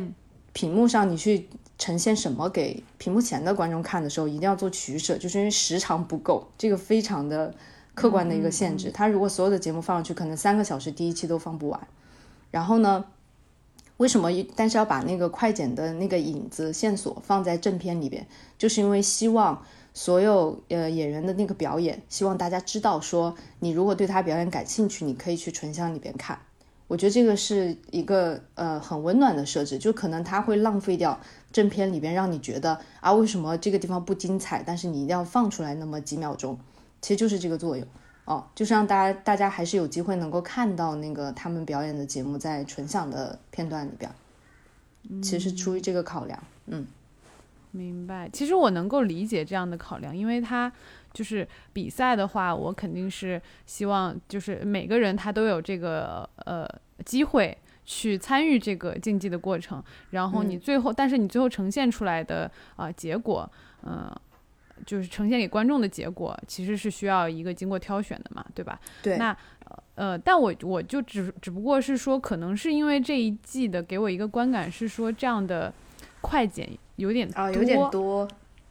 [0.53, 7.51] 屏幕上你去呈现什么给屏幕前的观众看的时候，一定要做取舍，就是因为时长不够，这个非常的。
[7.95, 11.87] 客观的一个限制，他如果所有的节目放上去，可能三个小时第一期都放不完。
[12.49, 13.03] 然后呢，
[13.97, 14.29] 为什么？
[14.55, 18.25] 但是要把那个快剪的那个影子线索放在正片里边，
[18.57, 26.39] 就是因为希望所有呃演员的那个表演，希望大家知道说，你如果对他表演感兴趣，你可以去纯享里边看。
[26.89, 31.17] 我觉得这个是一个呃很温暖的设置，就可能它会浪费掉
[31.51, 36.59] 正片里边让你觉得啊为什么这个地方不精彩，但是你一定要放出来那么几秒钟。
[36.99, 37.87] 其实就是这个作用
[38.25, 44.11] 哦，就是让大家大家还是有机会能够看到那个他们表演的节目在纯享的片段里边，
[45.21, 46.85] 其实出于这个考量，嗯，
[47.71, 48.27] 明白。
[48.33, 50.71] 其实我能够理解这样的考量，因为他
[51.19, 56.65] 就是比赛的话，我肯定是希望就是每个人他都有这个呃
[57.03, 63.51] 机会去参与这个竞技的过程，然后你最后，但是你最后呈现出来的啊结果，
[63.83, 64.09] 嗯。
[64.85, 68.79] 就是呈现给观众的结果，其实是需要一个经过挑选的嘛，对吧？
[69.03, 69.17] 对。
[69.17, 69.35] 那
[69.95, 75.73] 呃，但我我就只只不过是说，可能是因为这一季的给我一个观感是说，这样的
[76.21, 78.25] 快剪有点啊，有点多。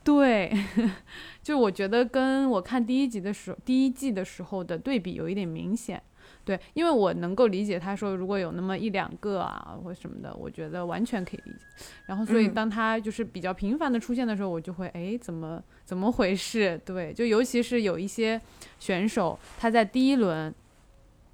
[0.09, 0.51] 对，
[1.45, 6.03] 就我觉得跟我看第一集的时候，第一季的时候的对比有一点明显。
[6.47, 11.85] 对，因为我能够理解他说如果有那么一两个啊或什么的，我觉得完全可以理解。
[12.07, 16.81] 然后所以嗯当他就是比较频繁的出现的时候，我就会哎怎么怎么回事？
[16.87, 18.41] 对，就尤其是有一些
[18.79, 20.55] 选手他在第一轮。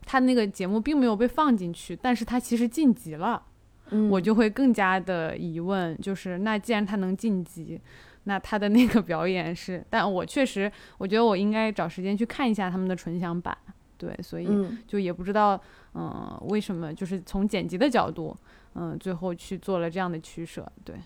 [0.06, 3.42] 他那个节目并没有被放进去，但是他其实晋级了，
[3.88, 7.80] 嗯我就会更加的疑问，就是那既然他能晋级，
[8.24, 13.56] 那他的那个表演是，但我确实我觉得我应该找时间去看一下他们的纯享版，
[13.96, 15.60] 对，所以嗯就也不知道，
[15.94, 18.36] 嗯、为什么就是从剪辑的角度，
[18.74, 20.96] 嗯、最后去做了这样的取舍，对，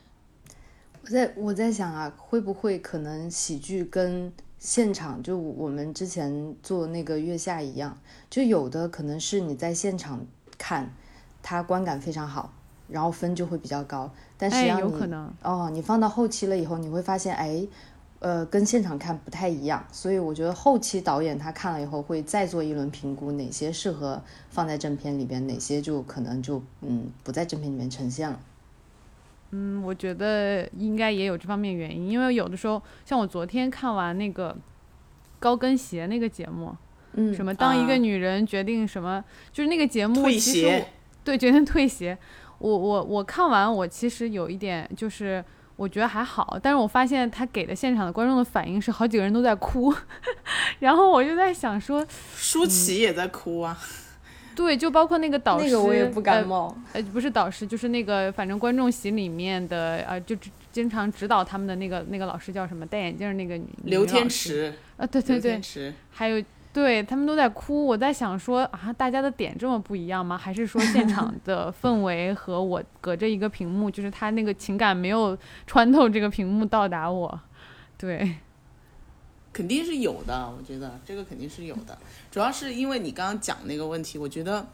[1.02, 7.96] 我在我在想啊，会不会可能喜剧跟现场就我们之前做那个月下一样，
[8.28, 10.26] 就有的可能是你在现场
[10.56, 10.92] 看，
[11.42, 12.52] 它观感非常好，
[12.88, 17.66] 然后分就会比较高，但实际哎，上你、有可能，哦，你放到后期了以后，你会发现，哎，
[18.20, 24.20] 呃，跟现场看不太一样，所以我觉得后期导演他看了以后会再做一轮评估，哪些适合
[24.50, 28.40] 放在正片里边，哪些就可能就嗯不在正片里面呈现了。
[29.50, 34.56] 嗯，我觉得应该也有这方面原因，因为有的时候，像我昨天看完那个
[35.38, 36.74] 高跟鞋那个节目，
[37.12, 40.88] 嗯，什么当一啊个女人决定什么，就是那个节目其实鞋
[41.22, 42.18] 对决定退鞋。
[42.58, 45.44] 我我我看完，我其实有一点就是
[45.76, 49.94] 我觉得还好，但是我发现他给的现场的观众的反应是好几个人都在哭，
[50.80, 53.78] 然后我就在想说，舒淇也在哭啊，
[54.56, 56.76] 对，就包括那个导师，那个我也不感呃冒。
[56.92, 62.84] 呃，不是导师，就是那个反正观众席里面的呃，就指经常指导他们的那个那个老师叫什么？
[62.84, 66.42] 戴眼镜儿那个女刘天，池，啊，对对对刘天，池，还有
[66.78, 70.38] 对他们都在哭，我在想说啊，大家的点这么不一样吗？
[70.38, 75.36] 还是说现 场的氛围和我隔着一个屏幕，就是他那个情感没有
[75.66, 77.40] 穿透这个屏幕到达我？
[77.98, 78.36] 对，
[79.52, 81.98] 肯定是有的，我觉得这个肯定是有的。
[82.30, 84.64] 主要是因为你刚刚讲那个问题，我觉得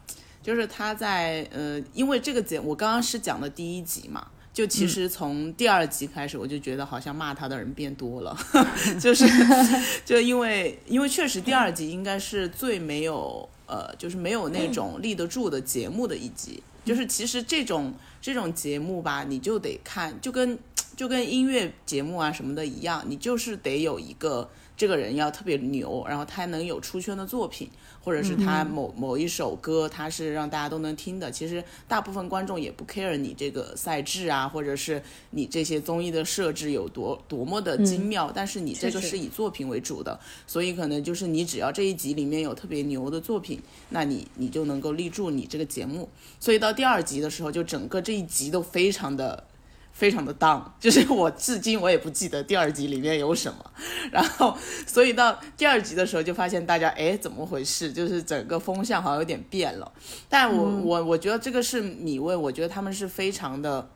[0.43, 8.35] 就是他在呃，因为这个节我刚刚是讲的第一集嘛，就其实从第二集开始，我就觉得好像骂他的人变多了，
[9.01, 9.27] 就是
[10.07, 16.63] 就因为因为确实第二集应该是最没有呃，就是没有那种立得住的节目的一集。
[16.85, 20.57] 就是其实这种这种节目吧，你就得看，就跟
[20.95, 27.71] 就跟音乐节目啊什么的一样，你就是得有一个这个人要特别牛，然后他能有出圈的作品，
[28.05, 31.31] 或者是他某、某一首歌他是让大家都能听的。
[31.31, 46.07] 其实大部分观众也不 care 你这个赛制啊，或者是你这些综艺的设置有多多么的精妙，但是你这个是以作品为主的，所以可能就是你只要这一集里面有特别牛的作品，那你你就能够立住你这个节目。
[46.39, 49.45] 所以到第二集的时候，就整个这一集都非常的。
[49.95, 53.71] 非常的 down， 就是我至今我也不记得第二集里面有什么，
[54.11, 54.55] 然后
[54.87, 59.91] 所以到第二集的时候就发现大家哎怎么回事，就是整个风向好像有点变了。
[60.29, 63.89] 但我、我我觉得这个是米未，我觉得他们是非常的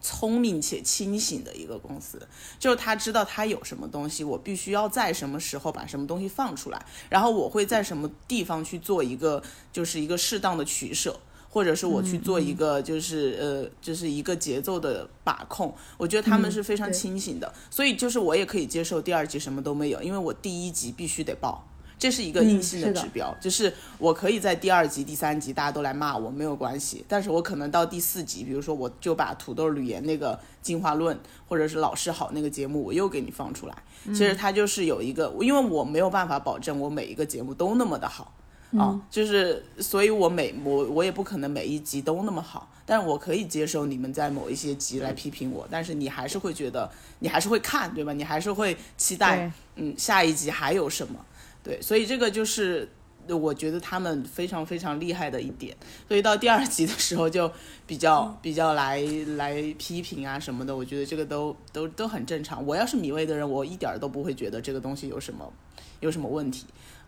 [0.00, 2.26] 聪明且清醒的一个公司，
[2.58, 9.40] 就是他知道他有什么东西，我必须要在什么时候把什么东西放出来，然后我会在什么地方去做一个
[9.72, 11.20] 就是一个适当的取舍。
[11.52, 23.00] 或者是我去做一个，就是、呃，就是一个节奏的把控，我觉得他们是非常清醒的，所以就是我也可以接受第二集什么都没有，因为我第一集必须得爆，这是一个硬性的是的。
[23.02, 33.76] 指标，就是我可以在第二集、第三集大家都来骂我没有关系，但是我可能到第四集，比如说我就把土豆吕岩那个进化论，或者是老师好那个节目，我又给你放出来。
[34.06, 38.32] 其实它就是有一个，因为我没有办法保证我每一个节目都那么的好。
[38.78, 48.14] 啊，就是，所以我每我我也不可能每一集都那么好，但是我可以接受你们在某一些集来批评我，但是你还是会觉得，你还是会看，对吧？
[48.14, 51.22] 你还是会期待，嗯，下一集还有什么？
[51.62, 52.88] 对，所以这个就是
[53.28, 55.76] 我觉得他们非常非常厉害的一点。
[56.08, 57.52] 所以到第二集的时候就
[57.86, 59.02] 比较比较来
[59.36, 62.64] 来批评啊什么的，我觉得这个都都都很正常。
[62.66, 65.52] 我要是米未的人，我一点儿都不会觉得这个东西有什么
[66.00, 66.64] 有什么问题，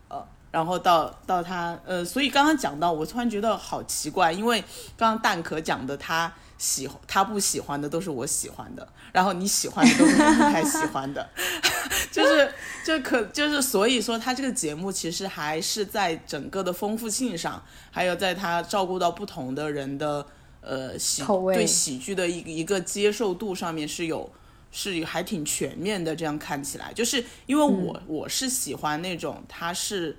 [0.08, 0.22] 呃。
[0.54, 4.60] 然后到到他呃，所以刚刚讲到，我突然觉得好奇怪，因为
[4.96, 11.28] 刚刚蛋壳讲的他喜欢他不喜欢的都是我喜欢的，然后你喜欢的都是我不太喜欢的，
[12.12, 12.54] 就是
[12.86, 20.24] 就可就是所以说他这个节目其实还是在整个的丰富性上，还有在他照顾到不同的人的
[20.60, 24.30] 呃喜对喜剧的一个一个接受度上面是有。
[24.76, 30.16] 是还挺全面的，这样看起来，就是因为我、我是喜欢那种他是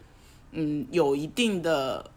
[0.55, 2.09] 嗯有一定的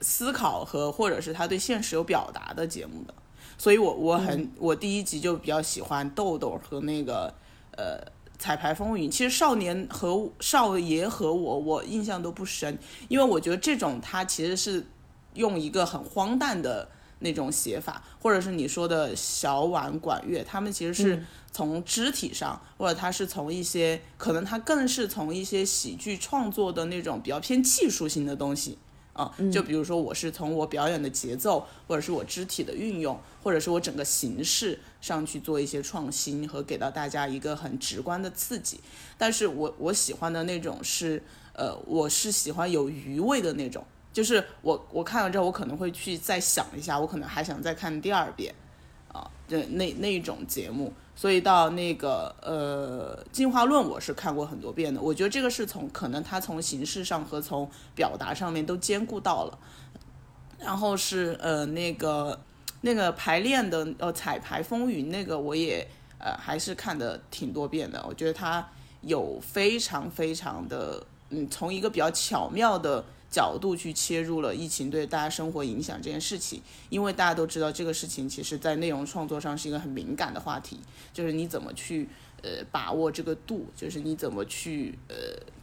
[0.00, 3.14] 思考和或者是他对现实有表达的节目的，
[3.58, 7.34] 所以我我很、我第一集就比较喜欢豆豆和那个
[7.76, 8.00] 呃
[8.38, 14.86] 彩排风云，其实少年和少爷和我，我印象都不深，因为我觉得这种他其实是
[15.34, 16.88] 用一个很荒诞的
[17.20, 28.76] 那种写法，或者是你说的小婉管乐，他们其实是从肢体上，或者他是从一些可能他更是从一些喜剧创作的那种比较偏技术性的东西。
[29.12, 38.80] 啊，就比如说，我是从我表演的节奏，或者是我肢体的运用，或者是我整个形式上去做一些创新和给到大家一个很直观的刺激。
[39.18, 48.52] 但是我我喜欢的那种是，呃，我是喜欢有余味的那种，就是我我看了之后，我可能会去再想一下，我可能还想再看第二遍，
[49.12, 50.92] 啊，那那那一种节目。
[51.14, 55.00] 所以到那个呃进化论，我是看过很多遍的。
[55.00, 59.58] 我觉得这个是从可能它从形式上和从表达上面都兼顾到了。
[60.58, 62.40] 然后是呃那个
[62.80, 65.86] 那个排练的呃彩排风云那个我也
[66.18, 68.04] 呃还是看的挺多遍的。
[68.08, 68.66] 我觉得它
[69.02, 73.04] 有非常非常的嗯从一个比较巧妙的。
[73.30, 80.80] 角度去切入了疫情对大家生活影响这件事情，因为大家都知道这个事情其实在内容创作上是一个很敏感的话题，
[81.12, 82.08] 就是你怎么去
[82.42, 85.14] 呃把握这个度，就是你怎么去呃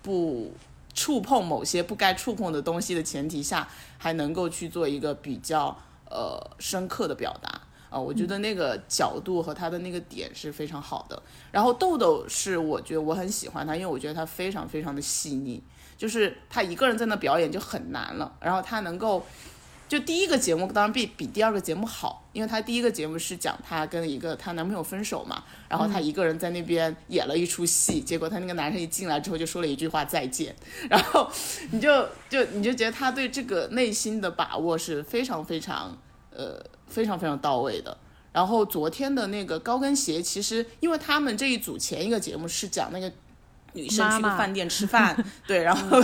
[0.01, 0.53] 不
[0.93, 5.77] 触碰某些不该触碰的东西的前提下，还能够去做一个比较
[6.09, 7.66] 呃深刻的表达。
[7.89, 11.21] 啊，我觉得那个角度和他的那个点是非常好的。
[11.51, 15.61] 然后豆豆是我觉得我很喜欢他，因为我觉得他非常非常的细腻。
[15.97, 19.25] 就是他一个人在那表演就很难了，然后他能够，
[19.89, 30.55] 就第一个节目当然比比第二个节目好，因为他第一个节目是讲她跟一个她男朋友分手嘛，然后她一个人在那边演了一出戏，结果她那个男生一进来之后就说了一句话再见，
[30.87, 31.27] 然后
[31.71, 35.97] 你就就你就觉得他对这个内心的把握是非常非常
[36.29, 37.97] 呃非常非常到位的。
[38.31, 43.11] 然后昨天的那个高跟鞋，其实因为他们这一组前一个节目是讲那个。
[43.73, 46.03] 女生去饭店吃饭， 对，然后，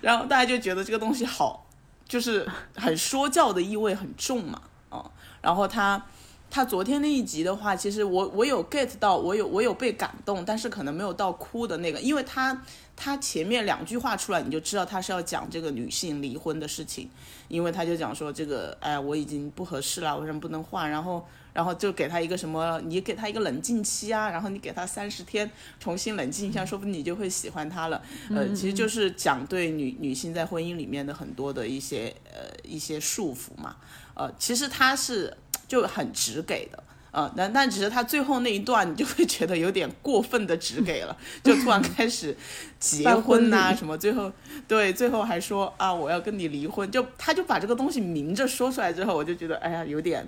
[0.00, 1.64] 然后大家就觉得这个东西好，
[2.08, 5.08] 就是很说教的意味很重嘛，哦，
[5.40, 6.02] 然后他
[6.50, 12.60] 他昨天那一集的话，其实我我有 get 到，我有我有被感动，但是可能没有到哭的那个，因为他
[12.96, 17.08] 他前面两句话出来，你就知道他是要讲这个女性离婚的事情，
[17.48, 20.90] 因为他就讲说这个，哎，我已经不合适了，为什么不能换？
[20.90, 21.26] 然后。
[21.54, 28.02] 然后就给他一个什么，你给他一个冷静期啊，然后你给他三十天重新冷静一下，说不定你就会喜欢他了。
[28.30, 33.76] 呃，其实就是讲对女女性在婚姻里面的很多的一些呃一些束缚嘛。
[34.14, 35.32] 呃，其实他是
[35.68, 36.83] 就很直给的，
[37.14, 42.36] 呃，但但只是他最后那一段你就会觉得有点过分的直给了，就突然 开始
[42.80, 44.30] 结婚呐什么，最后
[44.66, 50.26] 对最后还说啊我要跟你离婚，就他就把这个东西明着说出来之后，我就觉得哎呀有点。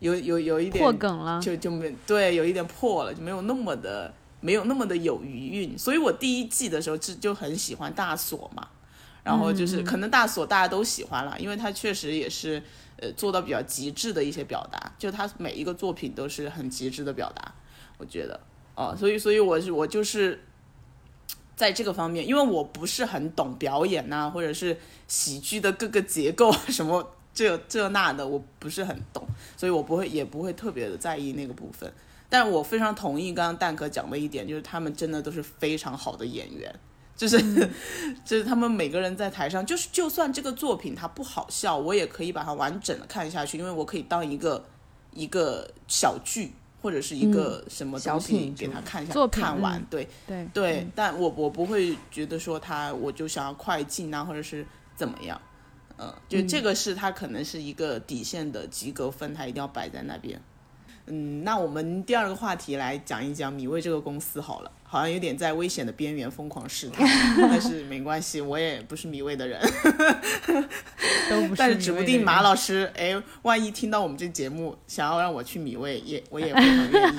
[0.00, 5.78] 有有有一点破梗了，就就没对，有一点破了，就没有那么的没有那么的有余韵。
[5.78, 8.66] 所以我第一季的时候就就很喜欢大锁嘛，
[9.22, 12.60] 然后就是可能大锁大家都喜欢了，因为他确实也是
[13.02, 17.52] 呃做到比较极致的一些表达，就他每一个作品都是很极致的表达，
[17.98, 18.40] 我觉得
[18.74, 20.42] 哦，所以所以我是我就是
[21.54, 27.12] 在这个方面，因为我不是很懂表演呐，或者是喜剧的各个结构什么。
[27.34, 31.90] 这这那的我不是很懂，所以我不会也不会特别的在意那个部分。
[32.28, 36.70] 但我非常同意刚刚蛋哥讲的一点，就是他们真的都是非常好的演员，
[37.22, 37.38] 就是
[38.26, 44.64] 就是他们每个人在台上，就是就算这个作品它不好笑，我也可以把它完整的看下去，因为我可以当一个
[45.12, 46.50] 一个小剧
[46.82, 55.40] 或者是一个什么东西给他看一下看完，对对对，但我我不会觉得说他我就想要快进啊，或者是怎么样。
[55.98, 60.40] 嗯，就这个是他可能是一个底线的及格分，他一定要摆在那边。
[61.06, 69.60] 嗯，那我们第二个话题来讲一讲米味这个公司好了，好像有点在危险的边缘疯狂试探， 但是没关系，我也不是米味的人，
[71.28, 71.54] 都不是。
[71.56, 77.16] 但是指不定马老师，哎，万一听到我们这节目，想要让我去米味，也我也会很愿意。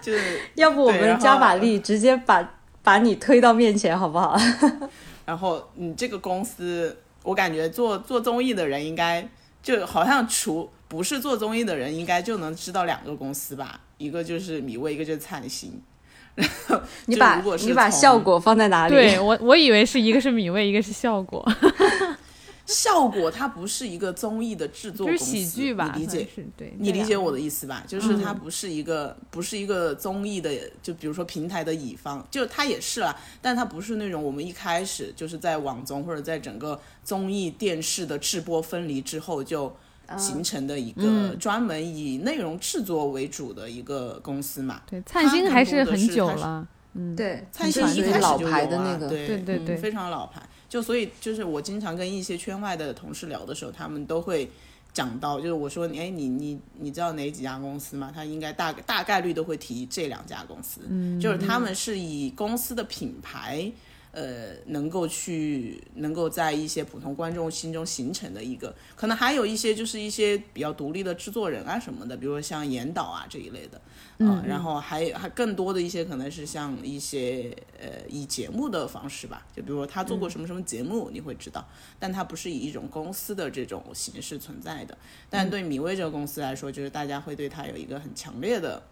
[0.00, 4.36] 就是要不我们加把力，直接把把你推到面前，好不好？
[5.26, 9.28] 然后你这个公司，我感觉做做综艺的人应该
[9.62, 13.80] 就好像除不是做综艺的人，应该就能知道两个公司吧？
[13.98, 15.80] 一个就是米味，一个就是灿星。
[16.34, 18.94] 然后你把你把效果放在哪里？
[18.96, 21.46] 对我我以为是一个是米味，一个是效果。
[22.66, 25.92] 效果它不是一个综艺的制作公司，喜剧吧？
[25.96, 26.28] 你理解？
[26.56, 27.82] 对，你理解我的意思吧？
[27.86, 30.50] 就是它不是一个，不是一个综艺的，
[30.82, 39.74] 就比如说平台的乙方，就它也是啦，但它不是那种我们一开始就是在网综或者在整个综艺电视的制播分离之后就
[40.16, 44.82] 形成的一个嗯专门以内容制作为主的一个公司嘛。
[44.88, 50.42] 对，灿星还是很久了，嗯，对，灿星就属于老一开始就有啊牌的那个，对对对非常老牌。
[50.72, 54.50] 就所以就是我经常跟一些圈外的同事聊的时候，他们都会
[54.94, 58.10] 讲到，就是我说，哎，你你你知道哪几家公司吗？
[58.14, 63.70] 他应该大大概率都会提这两家公司，嗯，就是他们是以公司的品牌。
[64.12, 73.80] 呃，能够去能够在一些普通观众心中形成的一个，可能还有一些就是一些比较独立的制作人啊什么的，比如说像严导啊这一类的，
[74.26, 81.66] 啊、然后还还更多的一些可能是像一些呃以节目的方式吧，就比如说他做过什么什么节目，你会知道，
[81.98, 84.96] 但他不是以一种公司的这种形式存在的。
[85.30, 88.82] 但对米薇这个公司来说，就是大家会对他有一个很强烈的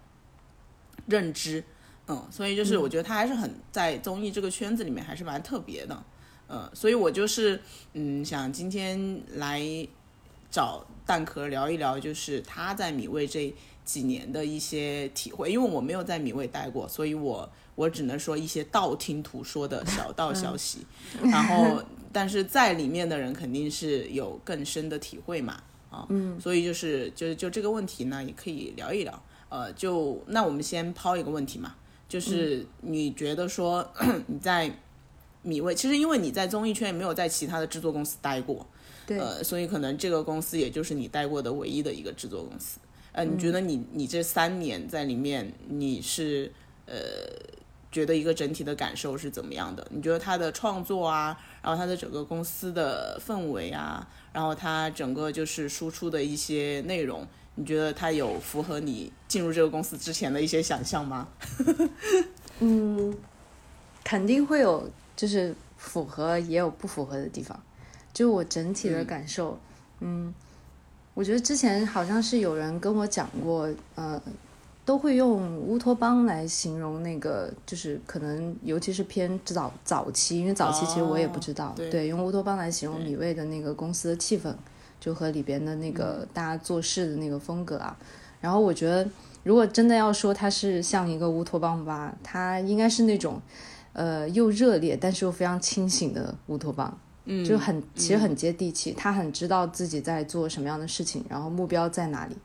[1.05, 1.63] 认知，
[2.11, 6.03] 嗯，所以就是我觉得他还是很在综艺这个圈子里面还是蛮特别的，
[6.49, 7.61] 嗯，所以我就是
[7.93, 9.61] 嗯想今天来
[10.49, 13.53] 找蛋壳聊一聊，就是他在米味这
[13.85, 20.85] 几年的一些体会，因为我没有在米味待过，所以我我只能说一些道听途说的小道消息，
[21.23, 21.81] 然后
[22.11, 31.75] 但是在里面的人肯定是有更深的体会嘛，啊，嗯，所以就是就就这个问题呢，也可以聊一聊，呃，就那我们先抛一个问题嘛，
[32.11, 33.89] 就是你觉得说
[34.27, 34.69] 你在
[35.43, 38.67] 米味，其实因为你在综艺圈也没有在其他的制作公司待过，
[39.07, 42.79] 对呃，所以可能这个公司也就是你待过的唯一的一个制作公司。
[43.13, 46.51] 呃，你觉得你你这三年在里面，你是
[46.85, 46.93] 呃
[47.89, 49.87] 觉得一个整体的感受是怎么样的？
[49.89, 57.25] 你觉得他的创作啊，然后他的整个公司的氛围啊，然后他整个就是输出的一些内容，
[57.55, 61.27] 你觉得它有符合你进入这个公司之前的一些想象吗？
[62.59, 63.15] 嗯，
[64.03, 67.59] 肯定会有，就是符合也有不符合的地方。
[68.13, 69.57] 就我整体的感受，
[69.99, 70.33] 嗯
[71.13, 74.21] 我觉得之前好像是有人跟我讲过，呃，
[74.85, 84.53] 都会用乌托邦来形容那个，就是可能尤其是偏早早期，因为早期其实我也不知道，哦对用乌托邦来形容米味的那个公司的气氛，
[85.01, 87.97] 就和里边的那个大家做事的那个风格啊。
[88.39, 89.05] 然后我觉得，
[89.43, 93.41] 如果真的要说它是像一个乌托邦吧，它应该是那种，
[93.91, 96.97] 呃，又热烈但是又非常清醒的乌托邦。
[97.25, 102.35] 嗯，就很其实很接地气，他很知道自己在做什么样的事情，然后目标在哪里。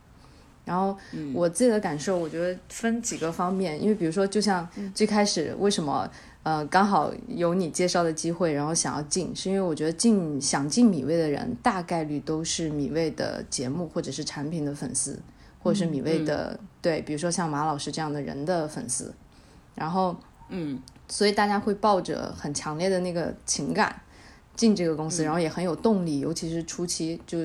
[0.66, 0.94] 然后
[1.32, 6.10] 我自己的感受，我觉得分几个方面，因为比如说，就像最开始为什么
[6.46, 15.20] 呃刚好有你介绍的机会，然后想要进，是因为我觉得进想进米味的人，大概率都是米味的节目或者是产品的粉丝，
[15.60, 19.12] 或者是米味的、对，比如说像马老师这样的人的粉丝。
[19.74, 20.16] 然后
[20.48, 24.00] 嗯所以大家会抱着很强烈的那个情感
[24.54, 27.40] 进这个公司，然后也很有动力，尤其是初期，就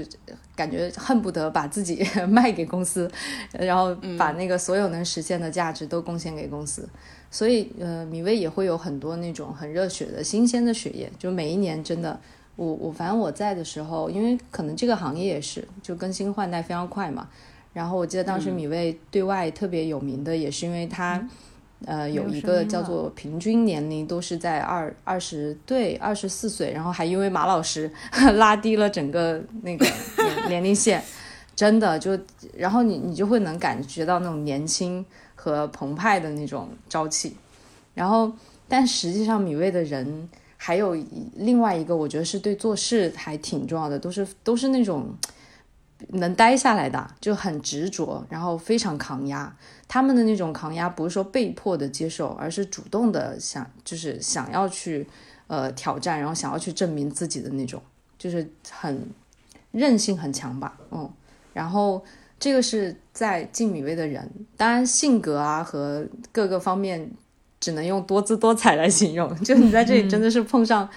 [0.55, 3.09] 感觉恨不得把自己 卖给公司，
[3.51, 6.87] 然后把那个所有能实现的价值都贡献给公司。
[7.31, 12.19] 所以，呃，米味也会有很多那种很热血的新鲜的血液，就每一年真的，
[12.55, 17.27] 我我反正我在的时候，因为可能这个行业也是就更新换代非常快嘛。
[17.73, 21.27] 然后我记得当时米味对外特别有名的，也是因为它。
[21.87, 27.91] 呃，有一个叫做平均年龄都是在二二十对二十四岁，然后还因为马老师
[28.35, 31.01] 拉低了整个那个年年龄线，
[31.55, 32.15] 真的就，
[32.55, 35.03] 然后你你就会能感觉到那种年轻
[35.43, 37.35] 和澎湃的那种朝气，
[37.95, 38.31] 然后
[38.67, 40.95] 但实际上米味的人还有
[41.33, 45.15] 另外一个，我觉得是对做事还挺重要的，都是都是那种
[46.09, 49.51] 能待下来的，就很执着，然后非常抗压。
[49.87, 55.07] 他们的那种抗压不是说被迫的接受，而是主动的想，就是想要去
[55.47, 57.81] 呃挑战，然后想要去证明自己的那种，
[58.19, 59.09] 就是很
[59.71, 61.09] 韧性很强吧，嗯。
[61.53, 62.01] 然后
[62.41, 67.09] 这个是在进米味的人，当然性格啊和各个方面
[67.59, 69.33] 只能用多姿多彩来形容。
[69.43, 70.89] 就你在这里真的是碰上。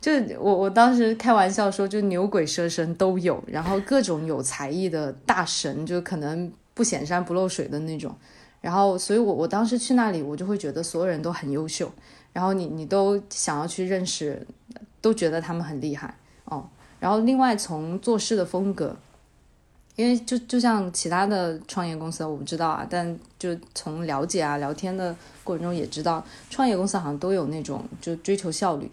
[0.00, 8.14] 就我我当时开玩笑说，就牛鬼蛇神都有，然后各种有才艺的大神，就可能不显山不漏水的那种。
[8.62, 11.92] 然后，所以我我当时去那里，我就会觉得所有人都很优秀，
[12.32, 14.46] 然后你你都想要去认识，
[15.02, 16.66] 都觉得他们很厉害哦。
[16.98, 18.96] 然后另外从做事的风格，
[19.98, 28.88] 因为就就像其他的创业公司，我不知道啊，但就从了解啊聊天的过程中也知道，创业公司好像都有那种就追求效率。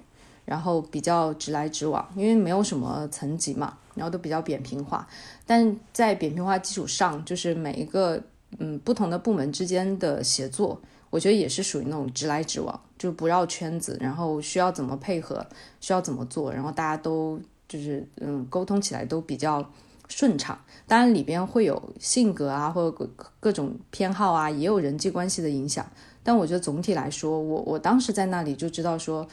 [0.45, 5.07] 然后比较直来直往，因为没有什么层级嘛，然后都比较扁平化。
[5.43, 8.21] 但在扁平化基础上，就是每一个
[8.59, 10.79] 嗯不同的部门之间的协作，
[11.09, 13.97] 我觉得也是属于那种直来直往，就不绕圈子。
[13.99, 15.43] 然后需要怎么配合，
[15.81, 19.67] 需要怎么做，然后大家都就是嗯沟通起来都比较
[20.07, 20.59] 顺畅。
[20.87, 25.85] 当然里边会有性格啊，或者各各种偏好啊，也有人际关系的影响。
[26.21, 29.27] 但我觉得总体来说，我我当时在那里就知道说，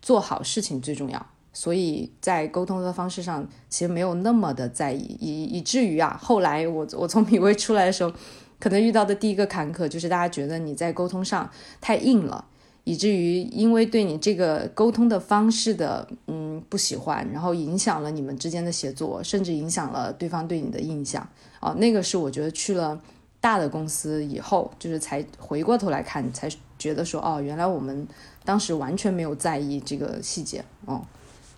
[0.00, 1.26] 做好事情最重要。
[1.52, 8.12] 所以在沟通的方式上，其实没有那么的在意，以以至于啊，后来我我从米味出来的时候，
[8.60, 11.50] 可能遇到的第一个坎坷就是大家觉得你在沟通上
[11.80, 12.44] 太硬了，
[12.88, 21.28] 以至于因为对你这个沟通的方式的嗯不喜欢，然后影响了你们之间的协作，甚至影响了对方对你的印象。
[21.60, 22.98] 哦，那个是我觉得去了
[23.42, 28.08] 大的公司以后，就是才回过头来看，才觉得说哦，原来我们
[28.42, 31.02] 当时完全没有在意这个细节哦。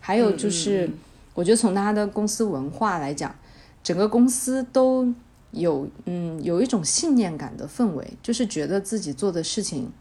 [0.01, 0.91] 还有就是，
[1.35, 3.33] 我觉得从他的公司文化来讲，
[3.85, 5.07] 整个公司都
[5.53, 9.93] 有嗯有一种信念感的氛围，就是觉得自己做的事情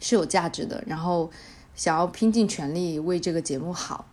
[0.00, 1.30] 是有价值的，然后
[1.74, 4.06] 想要拼尽全力为这个节目好。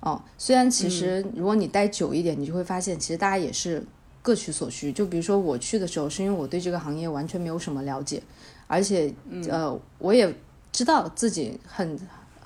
[0.00, 3.84] 哦，虽然其实如果你待久一点，你就会发现，其实大家也是
[4.22, 4.92] 各取所需。
[4.92, 8.22] 就比如说我去的时候，是因为我对这个行业完全没有什么了解，
[8.66, 9.12] 而且
[9.48, 10.34] 呃，我也
[10.72, 11.98] 知道自己很。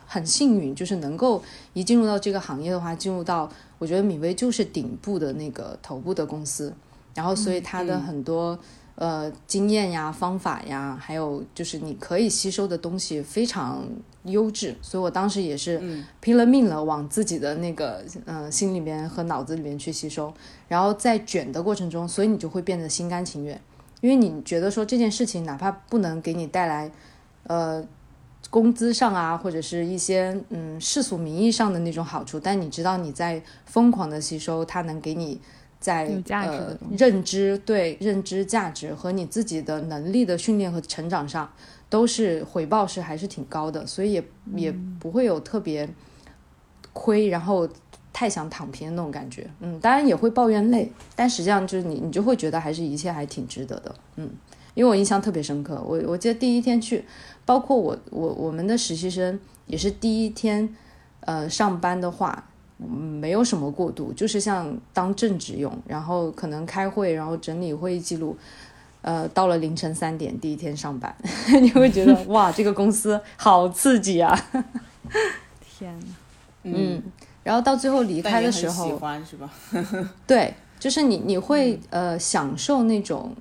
[0.07, 6.73] 很幸运，就是能够一进入到这个行业的话，进入到我觉得米薇就是顶部的那个头部的公司，
[7.15, 8.57] 然后所以它的很多、
[8.97, 13.85] 呃经验呀、方法呀，还有就是你可以吸收的东西非常
[14.25, 15.83] 优质，所以我当时也是
[16.21, 20.33] 拼了命了往自己的那个呃心里面和脑子里面去吸收，
[20.69, 23.61] 然后在卷的过程中，所以你就会变得心甘情愿，
[24.01, 26.91] 因为你觉得说这件事情哪怕不能给你带来
[27.45, 27.85] 呃。
[28.51, 35.41] 工资上啊，或者是一些嗯世俗名义上的那种好处，但你知道你在疯狂的吸收，它能给你
[35.85, 41.51] 在呃认知对认知价值和你自己的能力的训练和成长上，
[41.91, 44.25] 都是回报是还是挺高的，所以也
[44.57, 45.89] 也不会有特别
[46.93, 47.69] 亏，然后
[48.13, 49.47] 太想躺平的那种感觉。
[49.61, 53.95] 嗯，当然也会抱怨累，但实际上就是你你就会觉得还是一切还挺值得的。
[54.17, 54.31] 嗯，
[54.75, 57.05] 因为我印象特别深刻，我我记得第一天去。
[57.47, 60.67] 包括我我我们的实习生也是第一天，
[61.21, 62.49] 呃，上班的话，
[62.79, 68.37] 嗯没有什么过渡，就是像当正职用，然后可能开会，然后整理会议记录，
[69.03, 71.15] 呃，到了凌晨三点第一天上班，
[71.63, 74.37] 你会觉得哇，这个公司好刺激啊，
[75.79, 76.07] 天哪！
[76.65, 77.03] 嗯，
[77.43, 79.51] 然后到最后离开的时候喜候，欢是吧？
[80.27, 83.33] 对，就是你你会呃享受那种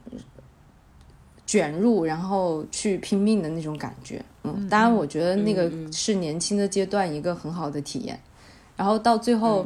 [1.48, 4.22] 卷入，然后去拼命的那种感觉。
[4.44, 8.20] 嗯，当然，我觉得那个是年轻的阶段一个很好的体验。
[8.76, 9.66] 然后到最后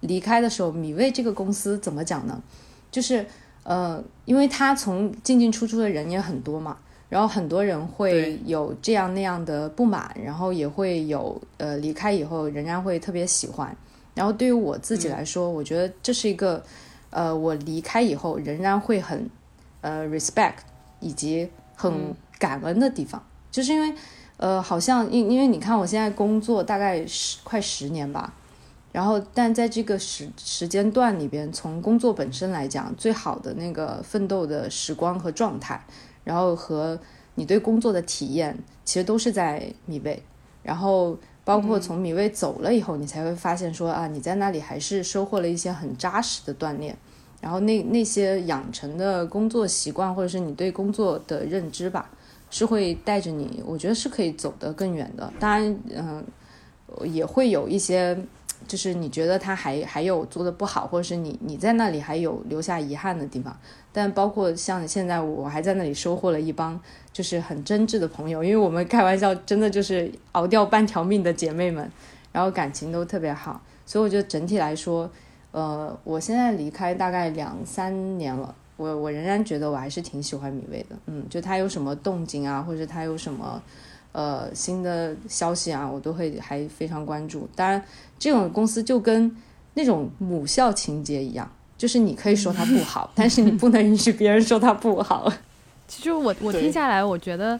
[0.00, 2.42] 离开的时候，米味这个公司怎么讲呢？
[2.90, 3.24] 就是
[3.62, 6.76] 呃，因为他从进进出出的人也很多嘛，
[7.08, 13.74] 然后很多人会有这样那样的不满，然后也会有呃离开以后仍然会特别喜欢。
[14.14, 16.62] 然后对于我自己来说，我觉得这是一个
[17.10, 19.30] 呃，我离开以后仍然会很
[19.80, 20.56] 呃 respect
[21.00, 23.94] 以及很感恩的地方，就是因为
[24.36, 28.34] 呃，好像因因为你看我现在工作大概十快十年吧，
[28.92, 35.84] 然后但在这个时时间段里边，从工作本身来讲，最好的那个奋斗的时光和状态，
[36.22, 37.00] 然后和
[37.34, 40.22] 你对工作的体验，其实都是在米味，
[40.62, 41.18] 然后。
[41.44, 46.96] 包括从米味走了以后，你才会发现说啊，你在那里还是收获了一些很扎实的锻炼，
[47.40, 52.08] 然后那那些养成的工作习惯，或者是你对工作的认知吧，
[52.48, 55.32] 是会带着你，我觉得是可以走得更远的。
[55.40, 56.24] 当然，嗯、
[57.12, 58.16] 也会有一些，
[58.66, 63.56] 就是你觉得他还还有做的不好，或者是你你在那里还有留下遗憾的地方。
[63.94, 66.80] 但包括像现在我还在那里收获了一帮
[67.12, 71.90] 就是很真挚的朋友，因为我们开玩笑，真的就是熬掉半条命的姐妹们，
[72.32, 75.10] 然后感情都特别好，所以我觉得整体来说，
[75.50, 83.62] 呃，我现在离开大概两三年了，我我仍然觉得我还是挺喜欢米味的，嗯，就他有什么动静啊，或者他有什么
[84.12, 87.48] 呃新的消息啊，我都会还非常关注。
[87.56, 87.82] 当然，
[88.18, 89.34] 这种公司就跟
[89.74, 95.32] 那种母校情节一样，就是你可以说它不好，但是你不能允许别人说它不好。
[95.88, 97.58] 其实我我听下来，我觉得，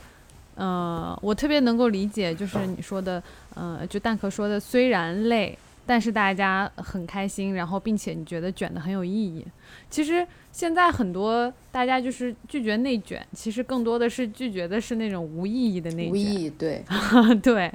[0.55, 3.23] 呃，我特别能够理解，就是你说的，
[3.55, 9.45] 呃，就蛋壳说的，虽然累，但是大家很开心，然后并且你觉得卷的很有意义。
[9.91, 16.12] 其实现在很多大家就是拒绝内卷，其实更多的是拒绝的是那种无意义的内卷。
[16.12, 16.85] 无意义，对，
[17.43, 17.72] 对，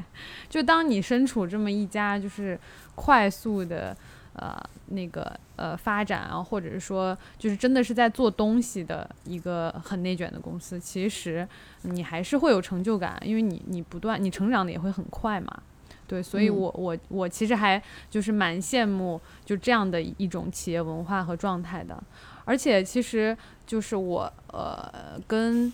[0.50, 2.58] 就当你身处这么一家就是
[2.96, 3.96] 快速的
[4.34, 11.48] 呃那个呃发展啊，或者是说就是真的是在做东西的一个很内卷的公司，其实
[11.82, 15.62] 你还是会有成就感，因为你你不断你成长的也会很快嘛。
[16.08, 22.02] 对，所以嗯我我我其实还就是蛮羡慕就这样的一种企业文化和状态的，
[22.46, 25.72] 而且其实就是我呃跟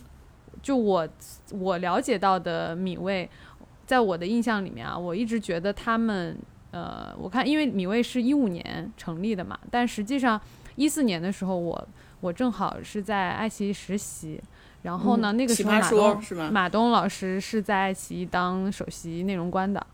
[0.61, 1.07] 就我
[1.51, 3.29] 我了解到的米味，
[3.85, 6.35] 在我的印象里面啊，我一直觉得他们
[6.71, 10.41] 呃，我看因为米味是一五年成立的嘛，但实际上
[10.75, 11.87] 一四年的时候我
[12.21, 14.41] 我正好是在爱奇艺实习。
[14.83, 16.49] 然后呢，那个时候马东是吗？
[16.51, 19.87] 马东老师是在爱奇艺当首席内容官的，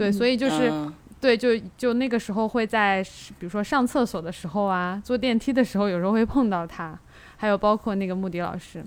[0.00, 0.90] 对，所以就是、嗯
[1.20, 3.04] 对，就就那个时候会在，
[3.38, 6.98] 比如说上厕所的时候啊，坐电梯的时候，有时候会碰到他，
[7.36, 8.82] 还有包括那个穆迪老师。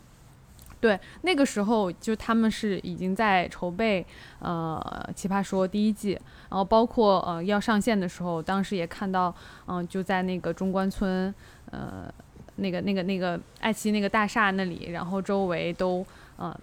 [0.82, 4.04] 对，那个时候就他们是已经在筹备
[4.40, 4.82] 呃
[5.14, 6.14] 《奇葩说》第一季，
[6.50, 9.34] 然后包括呃要上线的时候，当时也看到，
[9.68, 11.32] 嗯、就在那个中关村，
[11.70, 12.12] 呃，
[12.56, 16.04] 那个那个那个爱奇艺那个大厦那里，然后周围都
[16.38, 16.60] 呃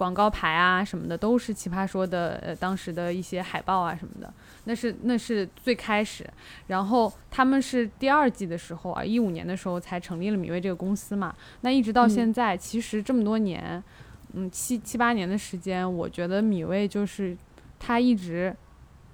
[0.00, 4.32] 广告牌啊什么的都是《奇葩说的》呃当时的一些海报啊什么的，
[4.64, 6.26] 那是那是最开始，
[6.68, 13.84] 然后他们是第二季的时候啊，一五年的时候才成立了米未这个公司嘛，那一直到现在，其实这么多年，
[14.32, 17.36] 嗯七七八年的时间，我觉得米未就是
[17.78, 18.56] 他一直，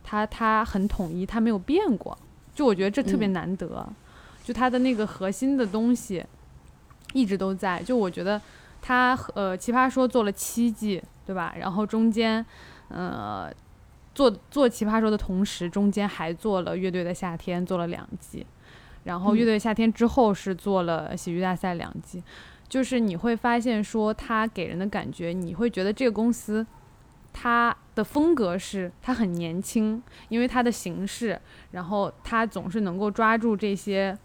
[0.05, 2.16] 他他很统一，他没有变过，
[2.55, 3.32] 就我觉得这特别嗯。
[3.32, 3.84] 难得，
[4.45, 6.24] 就他的那个核心的东西
[7.12, 8.41] 一直都在，就我觉得
[8.87, 11.53] 它呃奇葩说做了七季，对吧？
[11.59, 12.45] 然后中间
[12.89, 13.53] 呃
[14.14, 18.47] 做做奇葩说的同时，中间还做了乐队的夏天，做了两季，
[19.03, 22.22] 然后乐队夏天之后是做了喜剧大赛两季，
[22.68, 26.64] 就是你会发现说他给人的感觉，你会觉得这个公司。
[27.39, 31.39] 它的风格是它很年轻，因为它的形式，
[31.72, 34.16] 然后它总是能够抓住这些，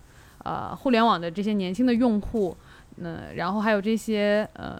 [0.45, 2.55] 呃，互联网的这些年轻的用户，
[2.97, 4.79] 嗯、然后还有这些呃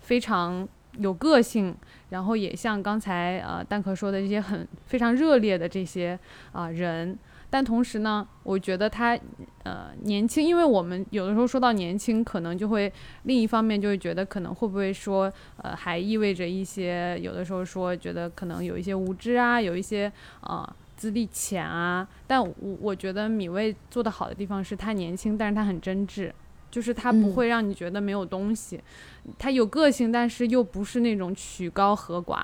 [0.00, 1.74] 非常有个性，
[2.10, 6.18] 然后也像刚才呃蛋壳说的这些很非常热烈的这些
[6.52, 7.18] 啊、人，
[7.50, 9.18] 但同时呢，我觉得他
[9.62, 12.92] 呃年轻，因为我们有的时候说到年轻，可能就会
[13.24, 20.10] 另一方面就会觉得可能会不会说呃还意味着一些有的时候说觉得可能有一些无知啊，有一些
[20.40, 20.74] 啊。
[20.96, 26.30] 资历浅啊，但我我觉得米未做的好的地方是他年轻，但是他很真挚，
[26.74, 28.80] 就是他不嗯会让你觉得没有东西，
[29.38, 32.42] 他有个性，但是又不是那种曲高和寡，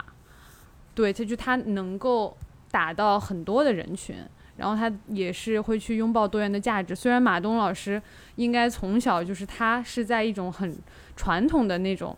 [0.95, 2.37] 对，他就他能够
[2.70, 4.14] 打到很多的人群，
[4.57, 6.95] 然后他也是会去拥抱多元的价值。
[6.95, 8.01] 虽然马东老师
[8.37, 10.78] 应该从小就是他是在一种很
[11.16, 12.16] 传统的那种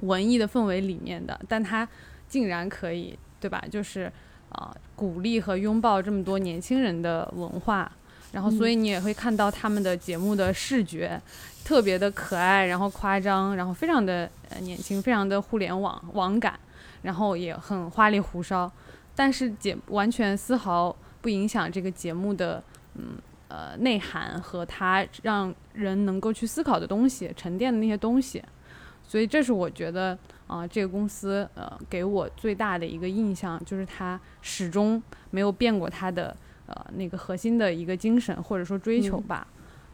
[0.00, 1.86] 文艺的氛围里面的，但他
[2.26, 3.62] 竟然可以，对吧？
[3.70, 4.10] 就是
[4.48, 7.92] 啊、呃鼓励和拥抱这么多年轻人的文化。
[8.34, 11.22] 然后，所以你也会看到他们的节目的视觉
[11.64, 16.58] 特别的可爱，然后夸张，然后非常的呃年轻，非常的互联网网感，
[17.02, 18.68] 然后也很花里胡哨，
[19.14, 22.60] 但是节完全丝毫不影响这个节目的
[22.96, 23.12] 嗯
[23.46, 28.42] 呃内涵和它让人能够去思考的东西，沉淀的那些东西。
[29.06, 30.18] 所以这是我觉得
[30.48, 36.36] 啊、这个公司呃给我最大的一个印象，就是它始终没有变过它的
[36.66, 39.46] 呃那个核心的一个精神或者说追求吧。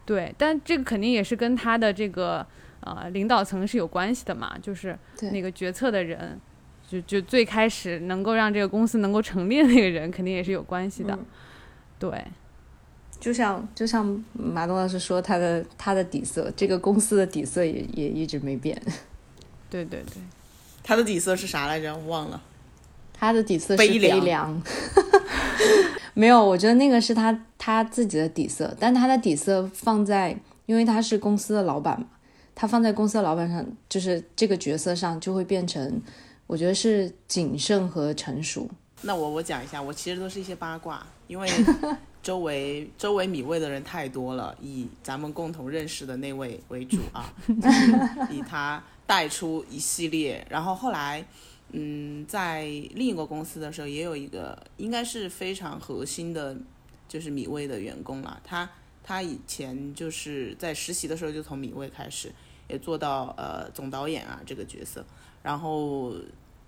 [0.04, 2.46] 对，但这个肯定也是跟他的这个
[2.80, 4.98] 呃领导层是有关系的嘛，就是
[5.32, 6.40] 那个决策的人，
[6.88, 11.14] 就就最开始能够让这个公司能够成立的那个人，肯定也是有关系的。
[11.14, 11.26] 嗯
[12.00, 12.24] 对，
[13.20, 18.74] 就像就像马东老师说，他的他的底色，这个公司的底色也也一直没变。
[19.68, 20.22] 对对对，
[20.82, 21.94] 他的底色是啥来着？
[21.94, 22.42] 我忘了。
[23.12, 24.62] 他的底色是悲凉悲凉，
[26.20, 32.06] 没有，我觉得那个是他他自己的底色，但他的底色放在，因为他是公司的老板嘛，
[32.54, 35.98] 他放在公司的老板上，就是这个角色上就会变成，
[36.46, 38.68] 我觉得是谨慎和成熟。
[39.00, 41.48] 那我我讲一下，我其实都是一些八卦，因为
[42.22, 47.92] 周围周围米味的人太多了，以咱们共同认识的那位为主啊，就是
[48.30, 51.24] 以他带出一系列，然后后来。
[51.72, 52.64] 嗯，在
[52.94, 56.56] 另一个公司的时候，也有一个应该是非常核心的，
[57.08, 58.40] 就是米味的员工了。
[58.44, 58.68] 他
[59.02, 62.32] 他以前就是在实习的时候就从米味开始，
[62.68, 65.04] 也做到呃总导演啊这个角色，
[65.42, 66.14] 然后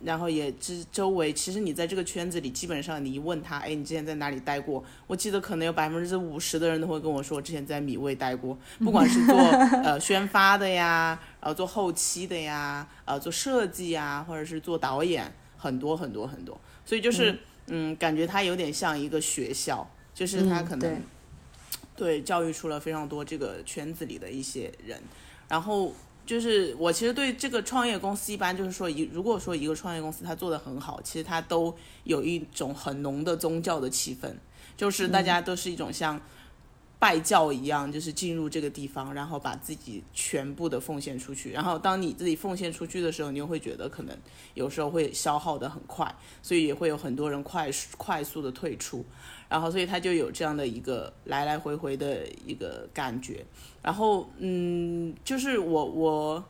[0.04, 4.82] 然后也知周围，其实你在这个圈子里，基本上你一问他，哎，你之前在哪里待过？
[5.06, 16.60] 我记得可能有百分之五十的人都会跟我说，之前在米味待过，不管是做呃宣发的呀，然后做后期的呀，呃做设计呀，或者是做导演，很多很多很多。
[16.84, 17.38] 所以就是
[17.68, 20.96] 嗯感觉他有点像一个学校，就是他嗯可能、对
[21.94, 25.00] 对教育出了非常多这个圈子里的一些人，
[25.48, 25.92] 然后
[26.24, 34.32] 就是我其实对这个创业公司一般就是说一如果说一个创业公司它做的很好，其实它都有一种很浓的宗教的气氛，
[34.76, 36.20] 就是大家都是一种像
[36.98, 41.50] 拜教一样，就是进入这个地方，然后把自己全部的奉献出去。
[41.50, 44.16] 然后当你自己奉献出去的时候，你又会觉得可能
[44.54, 49.04] 有时候会消耗的很快，所以也会有很多人快速快速的退出。
[49.52, 53.44] 然后所以他就有这样的一个来来回回的一个感觉。
[53.82, 56.42] 然后嗯，就是我我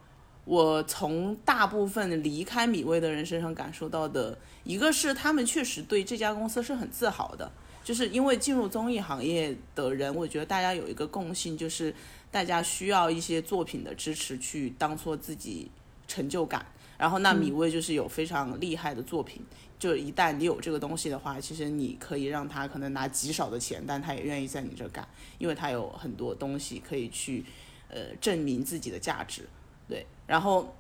[0.44, 7.50] 我从大部分离开米味的人身上感受到的，一个是他们确实对这家公司是很自豪的。
[7.82, 11.92] 就是因为进入综艺行业的人，我觉得大家有一个共性，就是
[12.30, 15.68] 大家需要一些作品的支持去当做自己
[16.06, 16.64] 成就感。
[16.96, 19.42] 然后那米未就是有非常厉害的作品，
[19.82, 25.04] 就一旦你有这个东西的话，其实你可以让他可能拿极少的钱，但他也愿意在你这干，
[25.38, 27.44] 因为他有很多东西可以去
[27.88, 29.48] 呃证明自己的价值。
[29.88, 30.76] 对，然后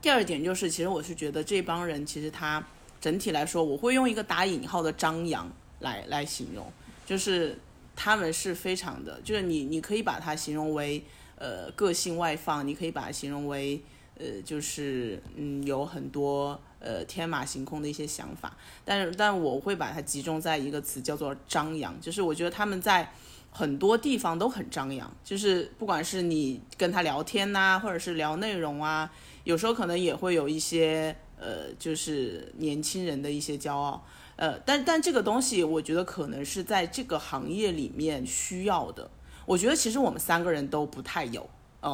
[0.00, 2.66] 第二点就是，其实我是觉得这帮人其实他
[2.98, 5.52] 整体来说，我会用一个打引号的张扬。
[5.80, 6.72] 来来形容，
[7.04, 7.54] 就是
[7.94, 11.04] 他们是非常的，就是你你可以把它形容为
[11.36, 13.78] 呃个性外放，你可以把它形容为
[14.18, 23.12] 呃就是嗯有很多呃天马行空的一些想法，但是但我会把它集中在一个词叫做张扬，就是我觉得他们在
[23.50, 29.10] 很多地方都很张扬，就是不管是你跟他聊天呐，或者是聊内容啊，
[29.44, 34.04] 有时候可能也会有一些呃就是年轻人的一些骄傲。
[34.36, 39.10] 呃，但但这个东西，我觉得可能是在这个行业里面需要的。
[39.46, 41.48] 我觉得其实我们三个人都不太有，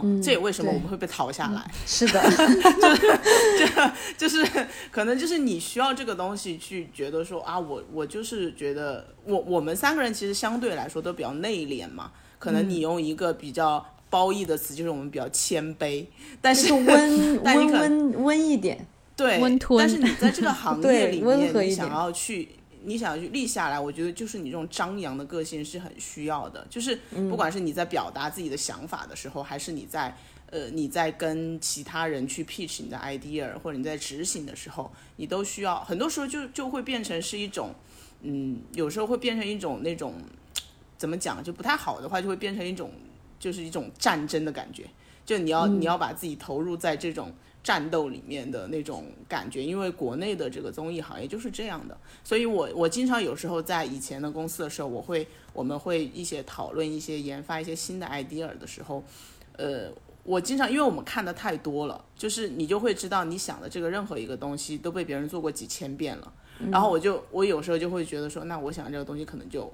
[0.04, 1.70] 嗯，这也为什么我们会被淘下来。
[1.86, 2.22] 是的，
[4.16, 12.12] 就就是可能就是你需要这个东西去觉得说啊，我我就是觉得我我们三个人其实相对来说都比较内敛嘛。
[12.38, 16.04] 可能你用一个比较褒义的词，就是我们比较谦卑，
[16.40, 18.84] 但是温温温温一点。
[19.14, 19.78] 对，温吞。
[19.78, 22.48] 但是你在这个行 业里面，你想要去，
[22.84, 26.66] 你想要去立下来，我觉得就是你这种张扬的个性是很需要的。
[26.68, 26.98] 就是
[27.30, 30.16] 不管是你在表达自己的想法的时候，还是你在
[30.50, 35.82] 呃你在跟其他人去 pitch 你的 idea，或者你在执行的时候，你都需要。
[35.84, 37.74] 很多时候就就会变成是一种，
[38.22, 40.14] 嗯，有时候会变成一种那种
[40.96, 42.90] 怎么讲就不太好的话，就会变成一种
[43.38, 44.84] 就是一种战争的感觉。
[45.24, 47.32] 就你要你要把自己投入在这种。
[47.62, 59.04] 战斗里面的那种感觉，因为国内的这个综艺行业就是这样的，所以我我经常有时候在以前的公司的时候，我会我们会一些讨论一些研发一些新的 idea 的时候，
[59.56, 59.88] 呃，
[60.24, 66.32] 我经常因为我们看的太多了，就是你就会知道你想的这个任何一个东西都被别人做过几千遍了，
[66.68, 69.72] 然后我就我有时候就会觉得说，那我想这个东西可能就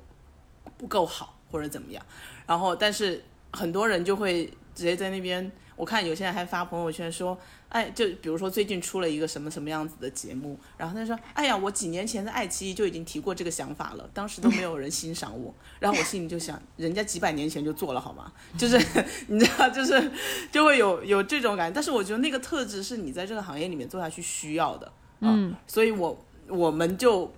[0.76, 2.04] 不够好或者怎么样，
[2.46, 7.38] 然后但是很多人就会直接在那边，我看有些人还发朋友圈说。
[7.68, 18.32] 哎，就比如说最近出了一个什么什么样子的节目，然后他说：“哎呀，我几年前在爱奇艺就已经提过这个想法了，当时都没有人欣赏我。”然后我心里就想，人家几百年前就做了好吗？
[18.56, 18.78] 就是
[19.26, 20.10] 你知道，就是
[20.50, 21.74] 就会有有这种感觉。
[21.74, 24.90] 但是我觉得那个特质是你在这个行业里面做下去需要的，
[25.20, 27.30] 嗯，所以我我们就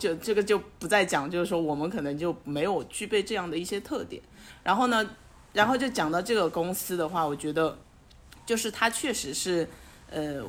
[0.00, 4.20] 就这个就不再讲，就是说我们可能就没有具备这样的一些特点。
[4.64, 5.08] 然后呢，
[5.52, 7.78] 然后就讲到这个公司的话，我觉得。
[8.46, 9.68] 就是它确实是，
[10.08, 10.40] 呃，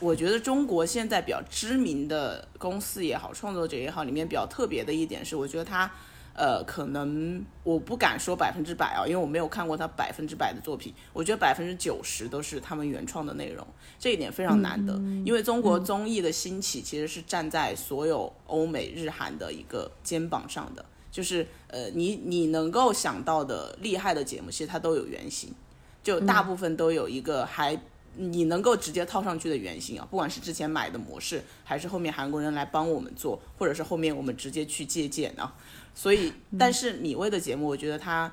[0.00, 5.88] 我觉得中国现在比较知名的公司也好，创作者也好，里面比较特别的一点是，我觉得它，
[6.34, 13.66] 呃，可能我不敢说百分之百啊，因为我没有看过他百分之百的作品，我觉得百分之九十都是他们原创的内容，
[13.98, 14.94] 这一点非常难得，
[15.26, 25.54] 因为中国综艺的兴起其实是站在所有欧美日韩的一个肩膀上的，就是呃，你你能够想到的厉害的节目，其实它都有原型。
[26.02, 27.78] 就大部分都有一个还
[28.16, 35.54] 你能够直接套上去的原型啊，不管是之前买的模式，还是后面韩国人来帮我们做，或者是后面我们直接去借鉴啊。
[35.94, 38.32] 所以，但是米味的节目，我觉得它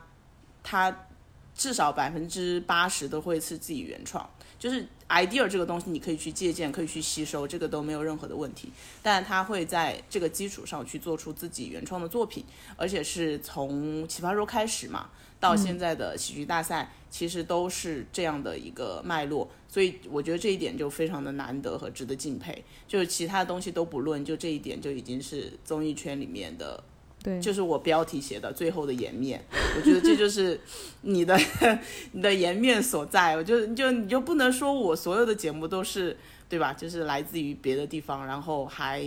[0.63, 1.07] 它
[1.55, 4.29] 至少百分之八十都会是自己原创，
[4.59, 8.69] 就是 idea 这个东西你可以去借鉴，可以去吸收，这个都没有任何的问题。
[9.01, 12.43] 但他会在这个基础上去做出自己原创的作品，
[12.75, 15.09] 而且是从奇葩说开始嘛。
[15.39, 22.61] 到现在的喜剧大赛，其实都是这样的一个脉络，所以我觉得这一点就非常的难得和值得敬佩。
[22.89, 26.83] 就是其他的东西都不论，就这一点就已经是综艺圈里面的，
[27.21, 29.43] 对，就是我标题写的最后的颜面。
[29.75, 30.59] 我觉得这就是
[31.01, 31.37] 你的
[32.13, 33.35] 你的颜面所在。
[33.35, 36.15] 我就就你就不能说我所有的节目都是
[36.47, 36.73] 对吧？
[36.73, 39.03] 就是来自于别的地方，然后还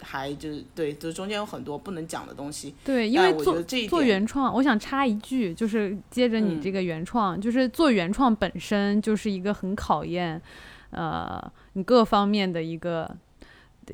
[0.00, 2.74] 还就是对，就中间有很多不能讲的东西。
[2.84, 10.42] 对，因但我觉为做做得这一点原创，我想插一句，就是接着你嗯这个原创，就是做原创本身就是一个很考验，
[10.90, 11.40] 呃，
[11.74, 13.08] 你各方面的一个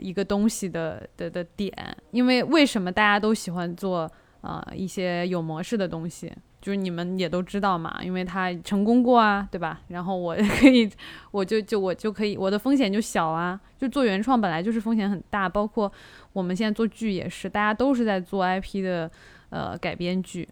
[0.00, 1.72] 一个东西的的的点。
[2.10, 4.10] 因为为什么大家都喜欢做
[4.40, 6.32] 呃一些有模式的东西？
[6.60, 9.80] 就是你们也都知道嘛，因为它成功过啊，对吧？
[9.88, 10.90] 然后我可以，
[11.30, 13.58] 我就就我就可以，我的风险就小啊。
[13.78, 15.90] 就做原创本来就是风险很大，包括
[16.32, 19.08] 我们现在做剧也是，大家都是在做 IP 的
[19.50, 20.48] 呃改编剧。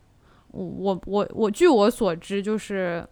[0.53, 3.05] 我我我我据我所知，就是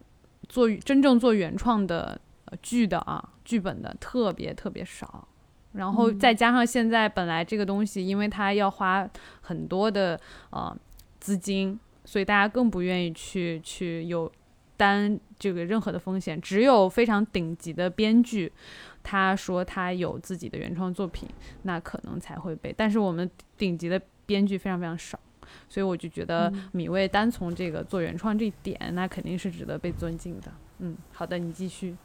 [0.49, 2.19] 做真正做原创的、
[2.63, 5.27] 剧的啊，剧本的特别特别少。
[5.75, 9.09] 然后再加上现在本来这个东西，因为它要花
[9.41, 10.19] 很多的
[10.51, 10.77] 呃
[11.21, 14.31] 资金，所以大家更不愿意去去有
[14.77, 16.41] 担这个任何的风险。
[16.41, 18.53] 只有非常顶级的编剧，
[19.03, 21.29] 他说他有自己的原创作品，
[21.63, 22.75] 那可能才会被。
[22.77, 25.19] 但是我们顶级的编剧非常非常少，
[25.69, 30.53] 所以我就觉得米未单从这个做原创这一点，那肯定是值得被尊敬的。
[30.79, 31.97] 嗯，好的，你继续。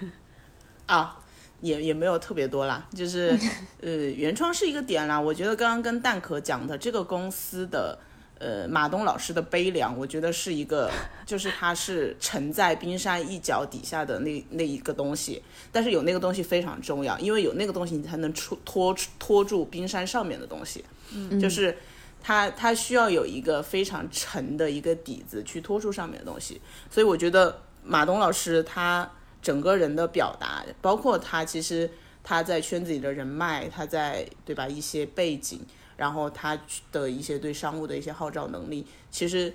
[0.86, 1.19] 啊，
[1.60, 3.38] 也也没有特别多啦，就是
[3.80, 5.20] 呃，原创是一个点啦。
[5.20, 7.98] 我觉得刚刚跟蛋壳讲的这个公司的
[8.38, 10.90] 呃马东老师的悲凉，我觉得是一个，
[11.24, 21.76] 就是他是沉在冰山一角底下的那那一个东西，但是有那个东西非常重要，因为有那个东西你才能出拖拖住冰山上面的东西，嗯，就是。
[22.22, 29.10] 他他需要有一个非常沉的一个底子去拖住上面的东西，所以我觉得马东老师他
[29.42, 31.90] 整个人的表达，包括他其实
[32.22, 35.60] 他在圈子里的人脉，他在对吧一些背景，
[35.96, 36.58] 然后他
[36.92, 39.54] 的一些对商务的一些号召能力，其实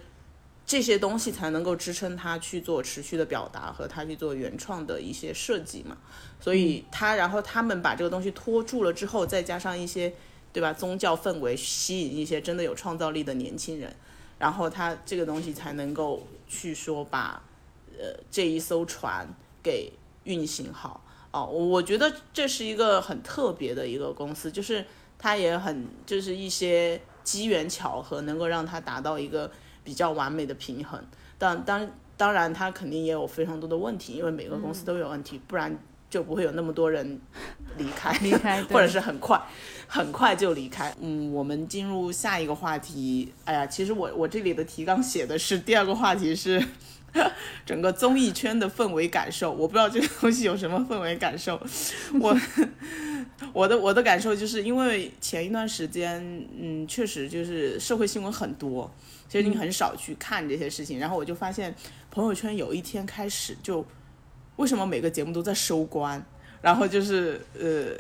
[0.66, 5.96] 这些东西才能够支撑他去做持续的表达和他去做原创的一些设计嘛。
[6.40, 10.12] 所以他然后他们把这个东西拖住了之后，再加上一些
[10.52, 13.96] 对吧宗教氛围，吸引一些真的有创造力的年轻人，
[14.40, 17.44] 然后他这个东西才能够去说把
[18.00, 19.28] 呃这一艘船。
[19.66, 19.92] 给
[20.26, 21.02] 运行好
[21.32, 24.86] 哦，我觉得这是一个很特别的一个公司，就是
[25.18, 29.52] 它也很就是一些机缘巧合能够让它达到一个
[29.84, 31.04] 比较完美的平衡。
[31.40, 35.76] 但当当然，它肯定也有非常多的问题，因为每个公司都有问题，不然
[36.10, 37.20] 就不会有那么多人
[37.78, 39.42] 离开， 离开或者是很快
[39.88, 40.96] 很快就离开。
[41.02, 43.34] 嗯，我们进入下一个话题。
[43.44, 46.64] 哎呀，其实我我这里的提纲写的是第二个话题是。
[47.66, 51.60] 整个综艺圈的氛围感受，我不知道这个东西有什么氛围感受。
[52.20, 52.38] 我
[53.54, 56.22] 我的我的感受就是因为前一段时间，
[56.60, 58.90] 嗯，确实就是社会新闻很多，
[59.28, 61.00] 其实你很少去看这些事情。
[61.00, 61.74] 然后我就发现
[62.12, 63.86] 朋友圈有一天开始就，
[64.58, 66.24] 为什么每个节目都在收官？
[66.62, 67.96] 然后就是呃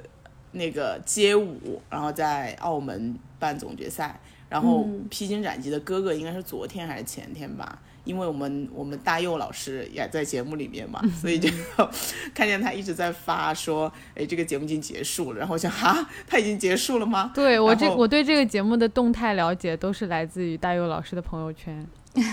[0.51, 7.82] 那个街舞，然后在澳门办总决赛，然后披荆斩棘的哥哥应该是昨天还是前天吧。
[8.06, 11.49] 因为我们我们大佑老师也在节目里面嘛，所以就
[12.34, 15.39] 看见他一直在发说，哎，这个节目已经结束了。
[15.39, 17.32] 然后我想， 哈，他已经结束了吗？
[17.36, 21.86] 对我这我对这个节目的动态了解都是来自于大佑老师的朋友圈。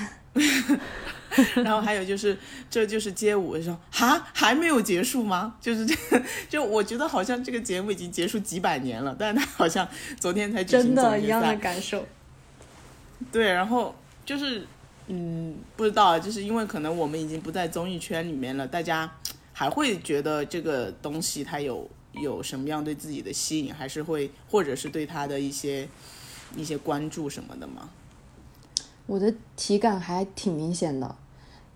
[1.65, 2.37] 然后还有就是，
[2.71, 5.55] 这就是街舞，说哈还没有结束吗？
[5.63, 9.89] 就是这个，就我觉得好像这个节目已经结束几百年了，但是他好像
[10.21, 11.57] 昨天才真的一样的。
[11.57, 12.07] 感受。
[13.31, 13.95] 对，然后
[14.27, 14.67] 就是，
[15.15, 19.13] 嗯，不知道啊，就是因为可能我们已经不在综艺圈里面了，大家
[19.53, 25.87] 还会觉得这个东西它有有什么样对自己的吸引，还是会或者是对它的一些
[26.57, 27.91] 一些关注什么的吗？
[29.07, 31.15] 我的体感还挺明显的，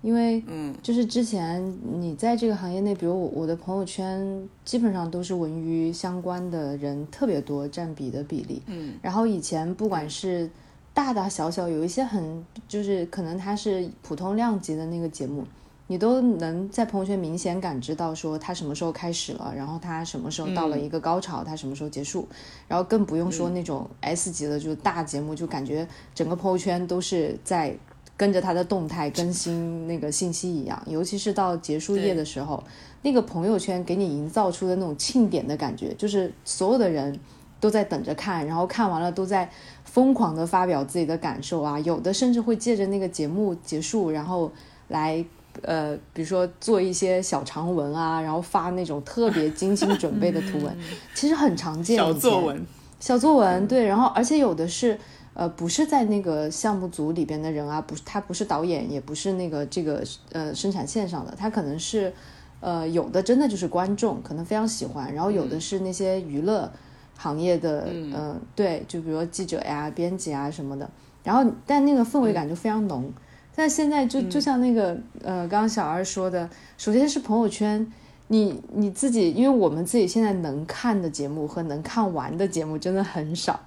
[0.01, 8.63] 因为嗯就是之前你在这个行业内，比如我我的朋友圈基本上都是文娱相关的人特别多，占比的比例。
[8.67, 10.49] 嗯然后以前不管是
[10.97, 15.45] 大大小小，有一些很就是可能它是普通量级的那个节目，
[15.89, 22.27] 你都能在朋友圈明显感知到说它什么时候开始了，然后它什么时候到了一个高潮，它什么时候结束，
[22.67, 27.77] 然后更不用说那种 S 级的，就是大节目，就感觉整个朋友圈都是在。
[28.19, 32.65] 跟着它的动态更新那个信息一样，尤其是到结束夜的时候，
[33.03, 37.21] 那个朋友圈给你营造出的那种庆典的感觉，就是所有的人
[37.61, 39.51] 都在等着看，然后看完了都在
[39.97, 44.53] 疯狂的发表自己的感受啊，有的甚至会借着那个节目结束，然后
[44.89, 45.25] 来
[45.63, 50.77] 呃，比如说做一些小长文啊，然后发那种特别精心准备的图文，
[51.15, 51.97] 其实很常见。
[51.97, 52.67] 小作文，
[53.01, 54.99] 小作文，对，然后而且有的是，
[55.33, 62.13] 呃，不是在那个项目组里边的人啊，不是他不是导演，也不是那个这个呃生产线上的，他可能是，
[62.61, 66.71] 呃，有的真的就是观众，可能非常喜欢，然后有的是那些娱乐
[67.17, 70.89] 行业的，嗯、对，就比如说记者呀、编辑啊什么的。
[71.25, 73.13] 然后，但那个氛围感就非常浓。
[73.55, 77.91] 但现在就就像那个呃，刚刚小二说的，首先是朋友圈，
[78.29, 83.59] 你你自己，因为我们自己现在能看的节目和能看完的节目真的很少，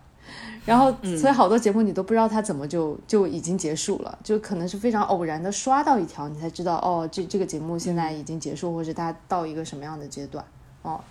[0.63, 10.45] 然后所以好多节目你都不知道它怎么就就已经结束了，就可能是非常偶然的刷到一条，你才知道哦，这这个节目现在已经结束，或者它到一个什么样的阶段。
[10.83, 11.01] 哦。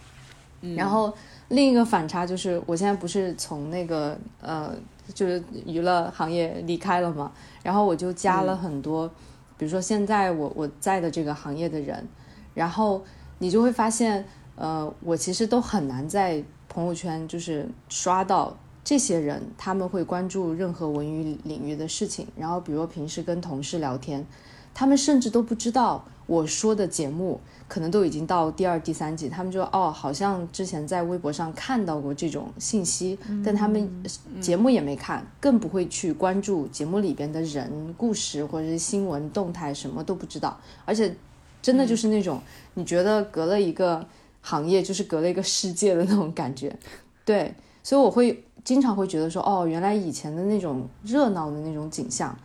[0.74, 1.14] 然后
[1.48, 4.74] 另一个反差就是，我现在不是从那个呃，
[5.14, 7.32] 就是娱乐行业离开了嘛，
[7.62, 9.08] 然后我就加了很多，
[9.56, 12.06] 比如说现在我我在的这个行业的人，
[12.52, 13.02] 然后
[13.38, 14.24] 你就会发现，
[14.56, 24.26] 呃，我其实都很难在朋友圈就是刷到这些人，他们会关注任何文娱领域的事情，然后比如平时跟同事聊天，
[24.74, 33.90] 他们甚至都不知道我说的节目可能都已经到第二、第三集，他们就哦，好像之前在微博上看到过这种信息，但他们
[34.38, 41.16] 节目也没看，更不会去关注节目里边的人、故事或者是新闻动态，什么都不知道，而且
[41.62, 42.38] 真的就是那种、
[42.74, 44.06] 你觉得隔了一个
[44.42, 46.76] 行业，就是隔了一个世界的那种感觉，
[47.24, 52.36] 对，所以我会经常会觉得说，哦，原来以前的那种热闹的那种景象。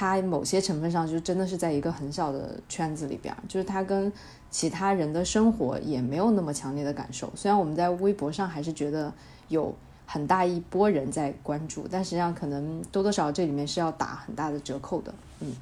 [0.00, 4.10] 它某些成分上就真的是在一个很小的圈子里边，就是它跟
[4.50, 7.30] 其他人的生活也没有那么强烈的感受。
[7.36, 9.12] 虽然我们在微博上还是觉得
[9.48, 9.76] 有
[10.06, 15.12] 很大一波人在关注，但实际上可能多多少少这里面是要打很大的折扣的。
[15.40, 15.54] 嗯，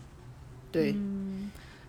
[0.71, 0.95] 对，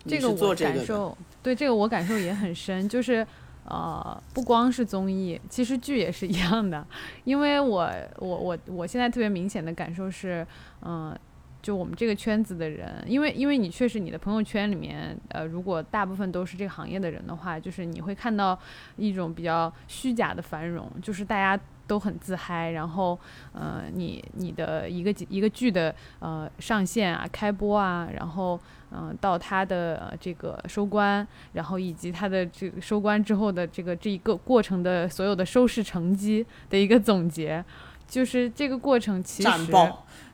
[0.08, 3.24] 这个我感受，对这个我感受也很深，就是
[3.64, 6.84] 呃，不光是综艺，其实剧也是一样的。
[7.22, 7.88] 因为我
[8.18, 10.44] 我我我现在特别明显的感受是，
[10.82, 11.16] 嗯、
[11.62, 18.58] 就我们这个圈子的人，因为因为你确实你的朋友圈里面，呃，如果大部分都是这个行业的人的话，就是你会看到
[18.96, 23.18] 一种比较虚假的繁荣，就是大家都很自嗨，然后
[23.52, 28.58] 呃，你你的一个一个剧的呃上线啊、开播啊，然后
[28.92, 37.64] 嗯、到它的、这个收官，然后以及它的这个收官之后的这个这一个过程的所有的收视成绩的一个总结，
[38.08, 39.72] 就是这个过程其实，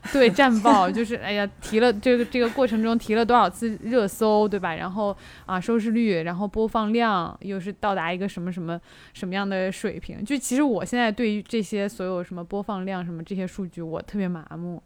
[0.13, 4.75] 对战报，就是哎呀，提了这个这个过程中提了多少次热搜，对吧？
[4.75, 8.79] 然后啊，收视率，然后播放量又是到达一个什么什么
[9.13, 10.23] 什么样的水平？
[10.23, 14.81] 就其实我现在对于这些所有什么播放量什么这些数据，我特别麻木，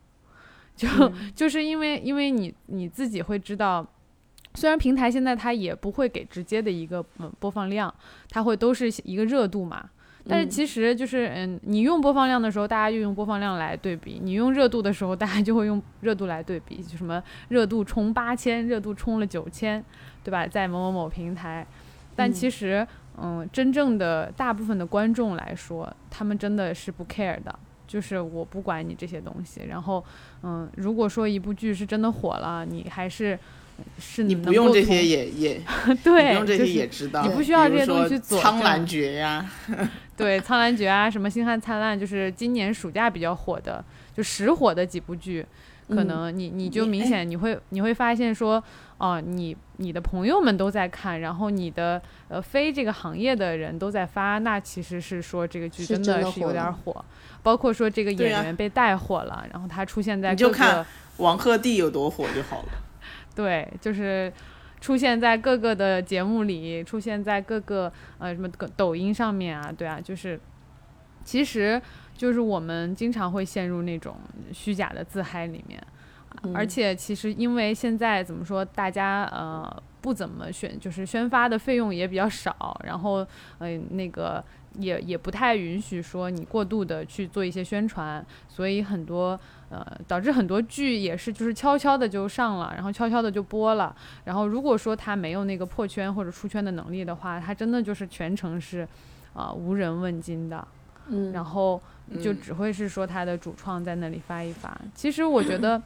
[0.76, 0.88] 就、
[1.36, 3.86] 就是因为因为你你自己会知道。
[4.53, 7.93] 虽然平台现在它也不会给直接的一个嗯播放量，
[8.30, 9.89] 它会都是一个热度嘛，
[10.28, 16.82] 但是其实就是，嗯，你用播放量的时候，大家就用播放量来对比；你用热度的时候，大家就会用热度来对比。
[16.84, 19.84] 就什么热度冲八千，热度冲了九千，
[20.24, 20.45] 对吧？
[20.47, 21.65] 在某某某平台，
[22.15, 22.86] 但其实，
[23.22, 27.57] 嗯，真正的大部分的观众来说，他们真的是不 care 的。
[27.88, 30.01] 就是我不管你这些东西，然后，
[30.43, 33.38] 嗯，如果说一部剧是真的火了，你还是
[33.99, 35.61] 是 你不用这些也也，
[36.01, 39.45] 对，不用这些也知道，你不需要这些东西去佐证苍兰诀呀，
[40.18, 43.84] 对，《苍兰诀》啊，什么《星汉灿烂》，就是今年暑假比较火的，
[44.16, 45.45] 就实火的几部剧，
[45.88, 48.64] 可嗯能你你就明显你会你会发现说，
[48.97, 57.03] 哦、你你的朋友们都在看，然后你的呃非这个行业的人都在发，那其实是说这个剧真真的是有点儿火，
[57.41, 60.86] 包括说这个演员被带火了，然后他出现在各你就看个
[61.18, 62.70] 王鹤棣有多火就好了。
[63.34, 64.32] 对，就是
[64.82, 70.38] 出现在各个的节目里，出现在各个呃什么抖抖音上面啊，对啊，就是
[71.23, 71.82] 其实
[72.17, 74.17] 就是我们经常会陷入那种
[74.51, 75.82] 虚假的自嗨里面，
[76.53, 83.25] 而且其实因为现在怎么说，大家呃不怎么选，就是宣发的费用也比较少，然后
[83.59, 84.43] 呃那个。
[84.79, 89.38] 也也不太允许说你过度的去做一些宣传，所以很多
[89.72, 93.95] 呃导致很多剧也是就是悄悄的就上了，然后悄悄的就播了。
[94.26, 98.82] 然后如果说他没有那个破圈或者出圈的能力的话，他真的就是全程是
[99.34, 100.67] 啊、呃无人问津的。
[101.07, 101.82] 嗯，然后
[102.22, 104.80] 就只会是说他的主创在那里发一发。
[104.93, 105.82] 其实我觉得，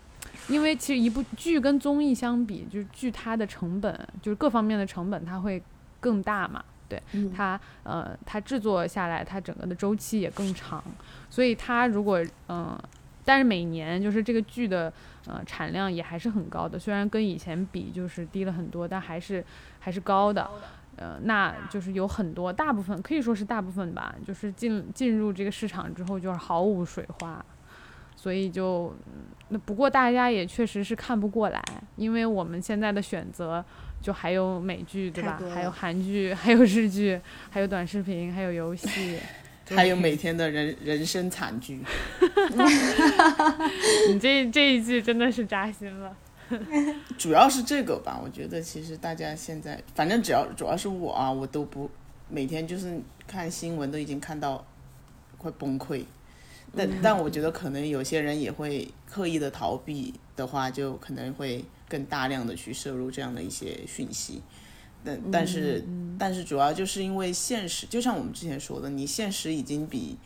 [0.50, 5.62] 因为其实一部剧跟综艺相比，就是剧它的成本，就是各方面的成本，它会
[6.00, 6.64] 更大嘛。
[6.88, 10.84] 对嗯它，呃，它制作下来，它整个的周期也更长，
[11.30, 12.78] 所以它如果，嗯、
[13.26, 14.94] 但是每年就是这个剧的，
[15.28, 19.44] 呃，产量也还是很高的，虽然跟以前比就是低了很多，但还是
[19.80, 20.50] 还是高的。
[20.98, 27.44] 呃，那就是有很多，大部分可以说是大部分吧，就是进进入这个市场之后就是毫无水花，
[28.16, 31.62] 所以就，嗯那不过大家也确实是看不过来，
[31.98, 33.62] 因为我们现在的选择
[34.00, 35.38] 就还有美剧对吧？
[35.54, 37.20] 还有韩剧， 还有日剧，
[37.50, 39.20] 还有短视频，还有游戏，
[39.70, 41.80] 还有每天的人 人生惨剧。
[44.10, 46.16] 你这这一句真的是扎心了。
[47.18, 51.90] 主要是这个吧，我觉得其实大家现在，反正只要主要是我啊，我都不
[52.30, 54.64] 每天就是看新闻都已经看到
[55.38, 56.04] 快崩溃。
[56.78, 64.42] 但但我觉得可能有些人也会刻意的逃避的话，就可能会更大量的去摄入这样的一些讯息。
[65.06, 65.86] 但但是
[66.18, 70.18] 但是主要就是因为现实，就像我们之前说的，你现实已经比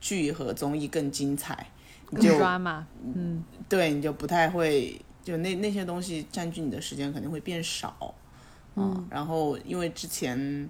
[0.00, 1.66] 剧和综艺更精彩，
[2.10, 8.14] 你就抓嘛，嗯，对，你就不太会，就那那些东西占据你的时间肯定会变少，
[8.76, 10.68] 嗯，然后因为之前，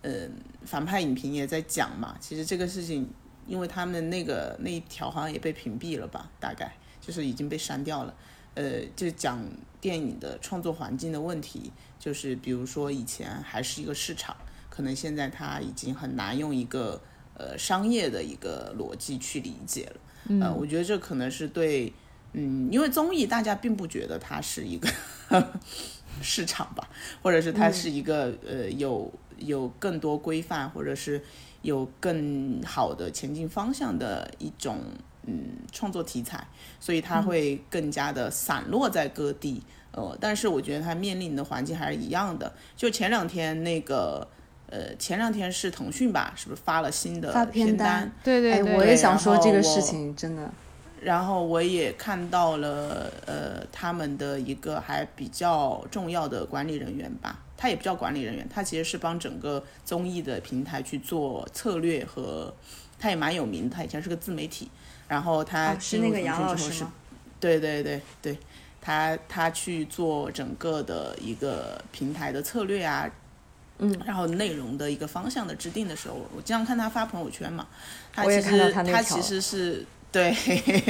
[0.00, 0.28] 呃，
[0.64, 3.08] 反派影评也在讲嘛，其实这个事情，
[3.46, 8.14] 因为他们那个那一条好像也被屏蔽了吧，大概就是已经被删掉了，
[8.54, 9.42] 呃，就讲
[9.80, 14.36] 电影的创作环境的问题，就是比如说以前还是一个市场，
[14.68, 17.00] 可能现在它已经很难用一个
[17.34, 20.40] 呃商业的一个逻辑去理解了。
[20.40, 21.92] 呃，我觉得这可能是对，
[22.32, 24.88] 嗯，因为综艺大家并不觉得它是一个
[26.22, 26.88] 市场吧，
[27.22, 31.20] 或者是它是一个、呃有有更多规范，或者是
[31.62, 34.78] 有更好的前进方向的一种
[35.26, 36.46] 嗯创作题材，
[36.80, 39.62] 所以它会更加的散落在各地。
[39.92, 42.50] 呃，但是我觉得它面临的环境还是一样的。
[42.76, 44.26] 就前两天那个，
[44.70, 50.50] 呃，前两天是腾讯吧，是不是发了新的片单对对对，我也想说这个事情，真的，
[51.02, 62.54] 然后我也看到了，呃，他们的一个还比较重要的管理人员吧，他也不叫管理人员，他其实是帮整个综艺的平台去做策略和，
[62.98, 64.70] 他也蛮有名的，他以前是个自媒体，
[65.12, 66.90] 然后他哦，是那个杨老师吗？
[67.38, 68.38] 对对对对，
[68.80, 73.06] 他他去做整个的一个平台的策略啊，
[73.76, 77.68] 嗯，然后内容的一个方向的制定的时候，我经常看他发朋友圈嘛，
[78.10, 80.34] 他其实他他其实是对，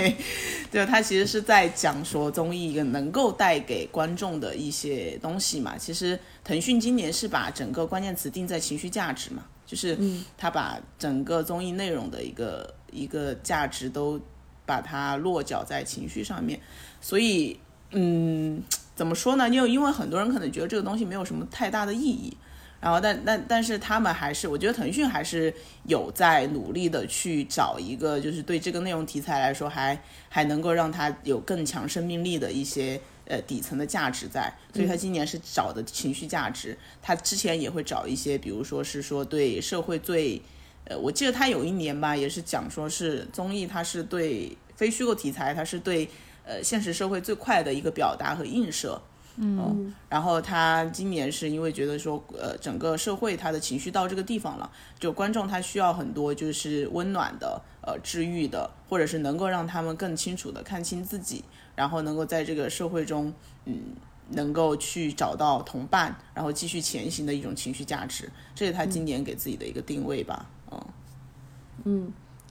[0.70, 5.77] 对，他其实是在讲说综艺一个能够带给观众的一些东西嘛。
[5.77, 9.99] 其实腾讯今年是把整个关键词定在情绪价值嘛，就是
[10.39, 14.20] 他把整个综艺内容的一个一个价值都
[14.64, 16.61] 把它落脚在情绪上面，
[17.01, 17.59] 所以
[17.90, 18.62] 嗯，
[18.95, 19.49] 怎么说呢？
[19.49, 22.36] 因为因为很多人可能觉得这个东西没有什么太大的意义，
[22.80, 25.53] 然后但但但是他们还是，我觉得腾讯还是
[25.84, 40.40] 有在努力的去找一个，就是对这个内容题材来说还还能够让它有更强生命力的一些呃底层的价值在，所以他今年是找的情绪价值，他之前也会找一些，比如说是说对社会最。
[40.85, 46.09] 呃，我记得他有一年吧，也是讲说是综艺，它是对非虚构题材，它是对
[46.45, 49.01] 呃现实社会最快的一个表达和映射。
[49.37, 54.70] 嗯，然后他今年是因为觉得说，呃，整个社会他的情绪到这个地方了，
[55.01, 61.43] 就观众他需要很多就是温暖的、呃治愈的，或者是能够让他们更清楚的看清自己，
[61.74, 63.33] 然后能够在这个社会中，
[63.64, 63.95] 嗯，
[64.33, 70.45] 能够去找到同伴，然后继续前行的一种情绪价值，这是他今年给自己的一个定位吧。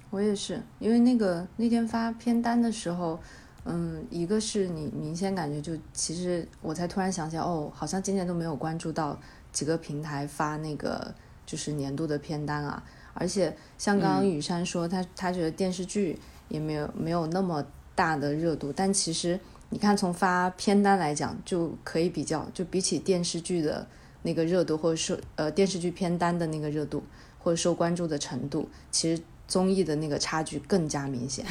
[0.09, 3.17] 我也是，因为那个那天发片单的时候，
[3.63, 9.17] 嗯，一个是你明显感觉就，其实我才突然想起来，哦，好像今年都没有关注到
[9.53, 11.13] 几个平台发那个
[11.45, 16.19] 就是年度的片单啊，而且像刚刚雨山说，他他觉得电视剧
[16.49, 17.65] 也没有没有那么
[17.95, 23.88] 大的热度，但其实你看从发片单来讲，就可以比较，就比起电视剧的
[24.24, 27.01] 那个热度，或者说呃电视剧片单的那个热度
[27.43, 31.45] 或者受关注的程度，其实综艺的那个差距更加明显，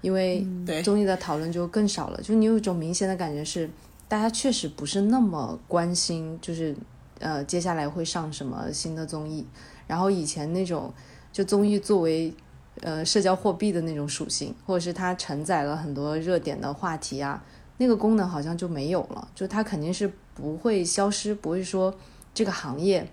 [0.00, 0.82] 因为对。
[0.82, 3.68] 综艺的讨论就更少了，就你有一种明显的感觉是，
[4.08, 6.76] 大家确实不是那么关心，就是
[7.18, 9.46] 呃接下来会上什么新的综艺，
[9.86, 10.92] 然后以前那种
[11.32, 12.32] 就综艺作为
[12.80, 17.44] 呃社交货币的那种属性，或者是它承载了很多热点的话题啊，
[17.78, 21.94] 那个功能好像就没有了，就它肯定是不会消失，不会说
[22.32, 23.08] 这个行业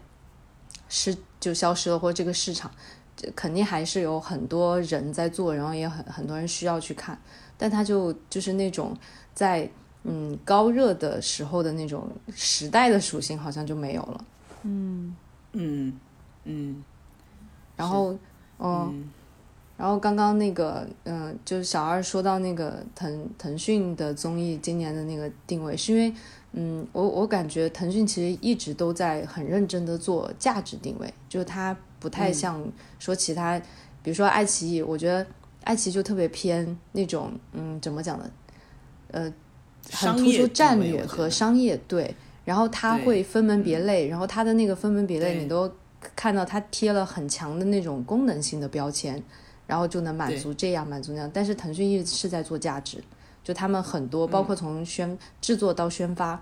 [0.87, 2.71] 是就消失了，或者这个市场。
[3.17, 7.19] 这肯定还是有很多人在做，然后也很很多人需要去看，
[7.57, 8.95] 但它就就是那种
[9.33, 9.69] 在
[10.03, 14.25] 嗯高热的时候的那种时代的属性好像就没有了。
[14.63, 15.15] 嗯
[15.51, 15.99] 嗯
[16.45, 16.83] 嗯
[17.75, 18.13] 然后，
[18.59, 19.09] 嗯，嗯
[19.75, 26.13] 然后刚刚那个，嗯、就是小二说到那个腾腾讯的综艺今年的那个定位，是因为，
[26.53, 32.61] 嗯，我我感觉腾讯其实一直都在很认真的做价值定位，就是它不太像
[32.99, 33.57] 说其他，
[34.03, 35.25] 比如说爱奇艺，我觉得
[35.63, 38.29] 爱奇艺就特别偏那种，嗯，怎么讲呢？
[39.11, 39.33] 呃，
[39.91, 42.13] 很突出战略和商业对，
[42.45, 45.71] 然后它会分门别类，然后它的那个分门别类你都
[46.15, 49.21] 看到它贴了很强的那种功能性的标签，
[49.67, 51.31] 然后就能满足这样满足那样。
[51.33, 53.03] 但是腾讯一直是在做价值，
[53.43, 56.41] 就他们很多包括从宣制作到宣发，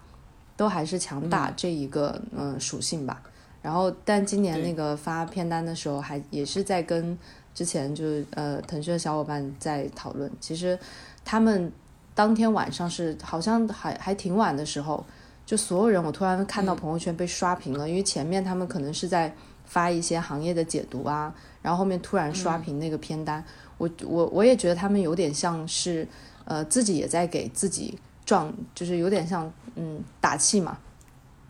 [0.58, 3.22] 都还是强打这一个嗯、属性吧。
[3.62, 7.18] 然后，但今年那个发片单的时候，还也是在跟
[7.54, 10.32] 之前就是呃腾讯的小伙伴在讨论。
[10.40, 10.80] 其实
[11.26, 11.70] 他们
[12.16, 15.06] 当天晚上是好像还还挺晚的时候，
[15.46, 19.34] 就所有人我突然看到朋友圈被刷屏了，因为前面他们可能是在
[19.66, 23.44] 发一些行业的解读啊，然后后面突然刷屏那个片单，
[23.80, 26.08] 我我我也觉得他们有点像是
[26.46, 30.78] 呃自己也在给自己壮，就是有点像嗯打气嘛，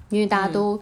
[0.10, 0.80] 因为大家都。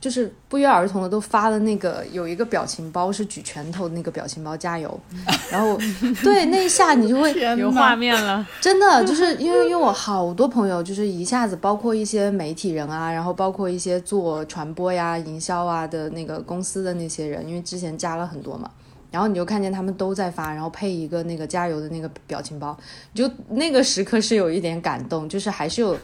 [0.00, 5.00] 就是不约而同的都发了那个有一个表情包是举拳头的那个表情包加油，
[5.50, 5.76] 然后
[6.22, 18.70] 对那一下你就会天有画面了，真的就是因为因为我好多朋友就是一下子包括一些媒体人啊，然后包括一些做传播呀、营销啊的那个公司的那些人，因为之前加了很多嘛，
[19.10, 22.76] 然后你就看见他们都在发，然后配一个那个加油的那个表情包，
[23.14, 25.96] 就那个时刻是有一点感动，就是还是有。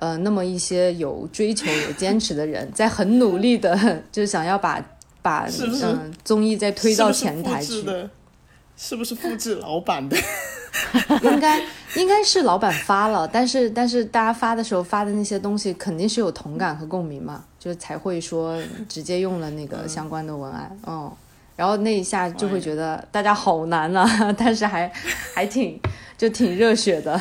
[0.00, 3.76] 呃，那么一些有追求、有坚持的人，在很努力的，
[4.12, 4.80] 就是想要把
[5.20, 5.44] 把
[5.82, 7.84] 嗯综艺再推到前台去。
[8.76, 10.16] 是不是复制老板的？
[11.24, 11.60] 应该
[11.96, 18.56] 应该是老板发了，但是但是大家发的时候发的那些东西肯定是有同感和共鸣嘛，就才会说
[18.88, 21.10] 直接用了那个相关的文案，嗯，
[21.58, 24.06] 然后那一下就会觉得大家好难啊，
[24.38, 24.88] 但是还
[25.34, 25.76] 还挺
[26.16, 27.20] 就挺热血的，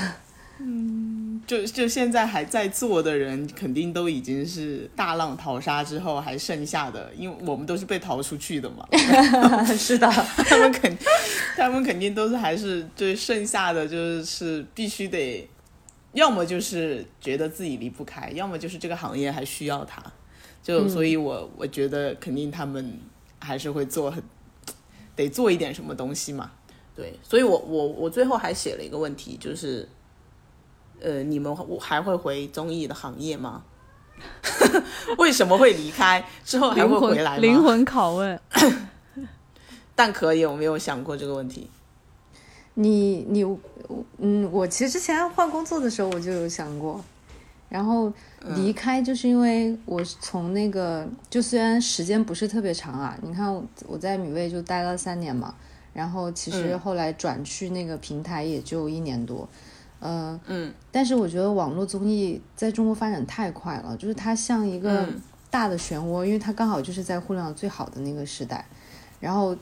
[0.59, 8.88] 嗯就就现在还在做的人，肯定都已经是大浪淘沙之后还剩下的，因为我们都是被淘出去的嘛。
[9.76, 10.07] 是的，
[10.45, 10.97] 他们肯，
[11.55, 15.49] 他们肯定都是还是就是剩下的，就是必须得，
[16.14, 19.99] 要么就是觉得自己离不开，要么就是这个行业还需要他。
[20.61, 22.99] 就所以我，我觉得肯定他们
[23.48, 24.22] 还是会做很，
[25.15, 26.52] 得做一点什么东西嘛。
[26.94, 29.88] 对，所以我我我最后还写了一个问题，就是，
[30.99, 33.64] 呃，你们我还会回综艺的行业吗？
[35.18, 36.26] 为什么会离开？
[36.44, 37.41] 之后还会回来吗？
[37.41, 38.40] 魂灵魂拷问，
[39.95, 41.69] 但可以，有没有想过这个问题？
[42.74, 43.44] 你你
[44.18, 47.03] 嗯，我其实之前换工作的时候我就有想过，
[47.69, 48.11] 然后
[48.55, 55.55] 离开就是因为我从那个就虽然时间不是特别长啊，你看我我在米味就待了三年嘛，
[55.93, 56.80] 然后其实嗯。
[56.80, 59.47] 后来转去那个平台也就一年多，
[59.99, 65.22] 呃嗯，但是我觉得网络综艺在中国发展太快了，就是它像一个嗯。
[65.49, 68.65] 大的漩涡，因为它刚好就是在互联网最好的那个时代。
[69.22, 69.55] 然后，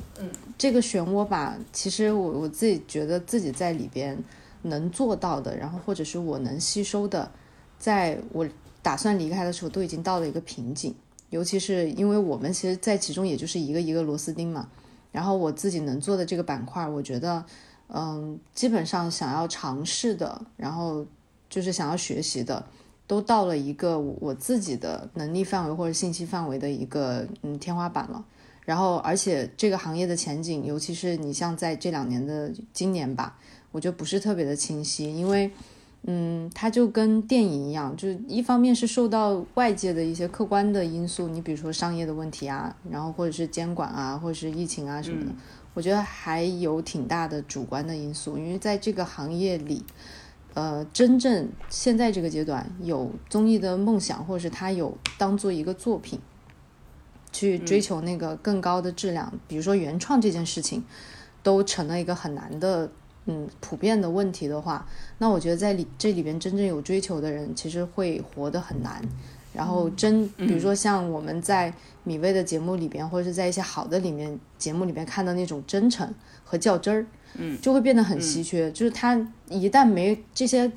[0.58, 4.18] 这个漩涡吧，其实我我自己觉得自己在里边
[4.64, 7.32] 能做到的，然后或者是我能吸收的，
[7.78, 8.46] 在我
[8.86, 10.94] 打算离开的时候，都已经到了一个瓶颈。
[11.32, 14.70] 尤其是因为我们其实，在其中也就是一个一个螺丝钉嘛。
[15.12, 17.44] 然后我自己能做的这个板块，我觉得，
[17.88, 21.04] 嗯，基本上想要尝试的，然后
[21.50, 22.64] 就是想要学习的，
[23.08, 28.24] 都到了一个我自己的能力范围或者信息范围的一个嗯天花板了。
[28.64, 33.36] 然后，而且这个行业的前景，尤其是你像在这两年的今年吧，
[33.72, 35.50] 我觉得不是特别的清晰，因为，
[36.08, 45.32] 嗯，它就跟电影一样，就是一方面是受到外界的一些客观的因素，你比如说商业的问题啊，然后或者是监管啊，或者是疫情啊什么的，
[45.74, 49.84] 我觉得还有挺大的主观的因素，因为在这个行业里。
[50.54, 56.18] 呃，真正现在这个阶段有综艺的梦想，或者是他有当做一个作品，
[57.34, 60.86] 去追求那个更高的质量，比如说原创这件事情，
[61.44, 62.90] 都成了一个很难的，
[63.26, 64.88] 嗯，普遍的问题的话，
[65.18, 69.02] 那我觉得在里这里边真正有追求的人，其实会活得很难。
[69.54, 71.74] 然后真，比如说像我们在
[72.04, 78.70] 米未的节目里边，或者是在一些好的里面节目里边看到那种真诚和较真儿，嗯，就会变得很稀缺。
[78.74, 79.16] 就是他
[79.48, 80.70] 一旦没这些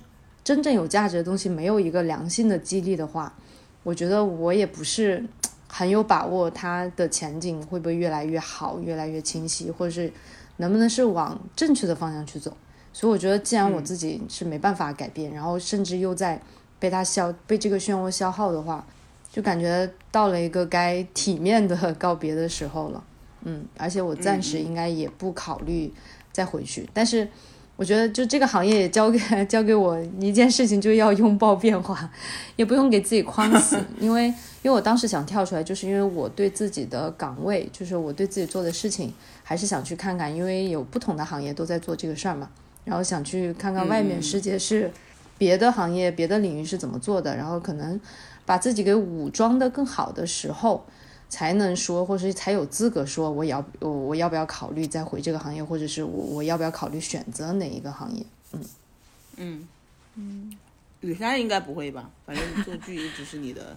[0.44, 3.34] 真正有价值的东西，没有一个良性的激励的话，
[3.82, 5.24] 我觉得我也不是
[5.66, 10.12] 很有把握，它的前景会不会越来越好，越来越清晰，或者是
[10.58, 12.56] 能不能是往正确的方向去走。
[12.92, 16.40] 所以我觉得，既然我自己是没办法改变，然后甚至又在
[16.78, 18.86] 被它消被这个漩涡消耗的话，
[19.32, 23.02] 就感觉到了一个该体面的 告别的时候了。
[23.42, 25.92] 嗯，而且我暂时应该也不考虑
[26.30, 27.26] 再回去，但是。
[27.78, 32.10] 我觉得就这个行业也教给 教给我一件事情，就要拥抱变化，
[32.56, 39.14] 也不用给自己框死， 因为因为我当时想跳出来，就是因为我对自己的岗位，就是我对自己做的事情，
[39.48, 42.50] 还是想去看看，因为有不同的行业都在做这个事儿嘛，
[42.84, 44.92] 然后想去看看外面世界是
[45.38, 47.98] 别的行业、别的领域是怎么做的，然后可能
[48.44, 50.84] 把自己给武装的更好的时候，
[51.30, 58.22] 才能说，或是才有资格说我要我我要不要考虑再回这个行业，或者是我我要不要考虑选择哪一个行业？
[58.52, 58.60] 嗯
[59.38, 59.68] 嗯
[60.16, 60.58] 嗯
[61.00, 62.10] 雨山应该不会吧？
[62.26, 63.74] 反正做剧一直是你的，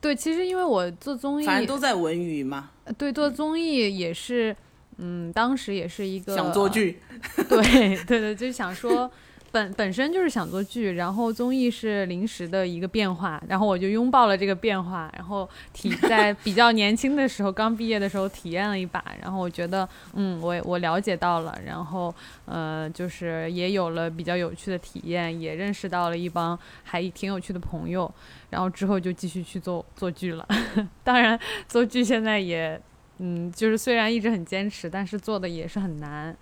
[0.00, 4.56] 对，其实因为我做综艺，反正都在文娱嘛，对做综艺也是，
[4.98, 7.00] 嗯，当时也是一个想做，剧，
[7.48, 9.10] 对对对，就想说。
[9.50, 22.14] 本本身就是想做剧，然后综艺是临时的一个变化，然后我就拥抱了这个变化，然后体 在比较年轻的时候，刚毕业的时候体验了一把，然后我觉得，嗯，我我了解到了，然后
[22.44, 28.12] 呃，就是也有了比较有趣的体验，也认识到了一帮还挺有趣的朋友，
[28.50, 30.46] 然后之后就继续去做做剧了。
[31.02, 32.80] 当然，做剧现在也，
[33.18, 36.36] 嗯，就是虽然一直很坚持，但是做的也是很难。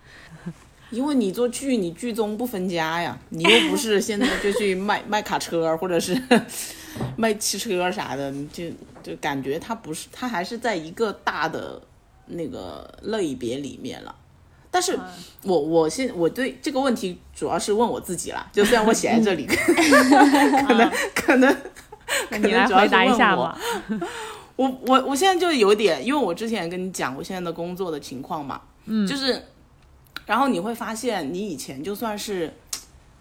[0.89, 6.19] 因为你做剧，你剧中不分家呀， 你又不是现在就去卖卖卡车或者是
[7.17, 8.65] 卖汽车啥的，就
[9.03, 11.81] 就感觉它不是，它还是在一个大的
[12.27, 14.15] 那个类别里面了。
[14.69, 14.99] 但是
[15.43, 19.45] 我我现我对这个问题主要是问我自己啦，就虽然我写在这里，
[20.67, 21.55] 可能可能
[22.29, 23.57] 可你来能主要是回答一问我。
[24.55, 29.41] 我我我现在就有点，因为我之前也跟你讲我现在的工作的情况嘛，嗯，就是，
[30.27, 32.53] 然后你会发现，你以前就算是，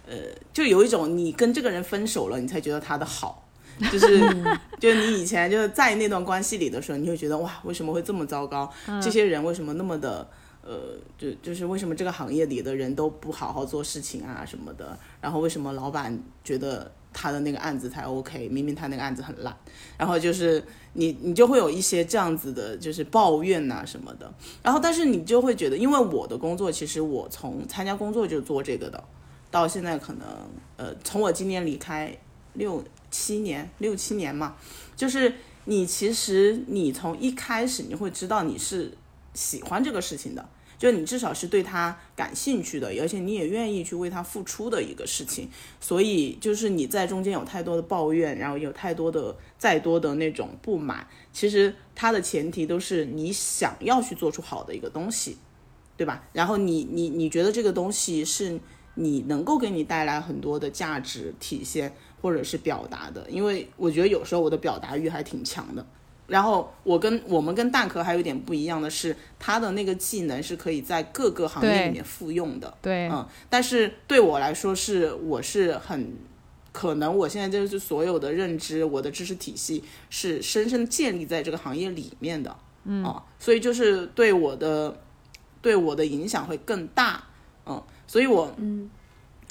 [0.06, 0.14] 呃，
[0.52, 3.48] 就有一种你跟这个人分手了，你才觉得他的好，
[3.90, 4.20] 就是，
[4.78, 8.70] 就是你以前就是在那段关系里的时候，你会觉得哇，为什么会这么糟糕？
[9.00, 10.28] 这些人为什么那么的？
[10.68, 19.56] 呃，就就是为什么这个行业里的人都不好好做事情啊什么的，然后为什么老板觉得他的那个案子才 OK，明明他那个案子很烂，
[19.96, 20.62] 然后就是
[20.92, 24.30] 你你就会有一些这样子的，就是抱怨呐、什么的，
[24.62, 29.02] 然后但是你就会觉得，因为我的工作其实我从参加工作就做这个的，
[29.50, 30.26] 到现在可能
[30.76, 32.14] 呃，从我今年离开
[32.52, 34.54] 六七年六七年嘛，
[34.94, 35.32] 就是
[35.64, 38.92] 你其实你从一开始你会知道你是
[39.32, 40.46] 喜欢这个事情的。
[40.78, 45.48] 就你至少是对他感兴趣的，而且你也愿意去为他付出的一个事情，
[45.80, 55.38] 所以就是你在中间有太多的抱怨，然后有太多的再多的那种不满，其实它的前提都是你想要去做出好的一个东西，
[55.96, 56.22] 对吧？
[56.32, 58.60] 然后你你你觉得这个东西是
[58.94, 65.86] 你能够给你带来很多的价值体现或者是表达的，因为我觉得有时候我的表达欲还挺强的。
[66.26, 72.72] 然后我跟我们跟蛋壳还有点不一样的是，他的那个技能是可以在各个行业里面复用的。
[72.82, 76.16] 对，嗯，但是对我来说是我是很
[76.72, 82.56] 可能我现在就是所有的认知，我的知识体系是深深建立在这个行业里面的。
[82.84, 85.00] 嗯啊，所以就是对我的
[85.60, 87.24] 对我的影响会更大。
[87.66, 88.90] 嗯，所以我嗯。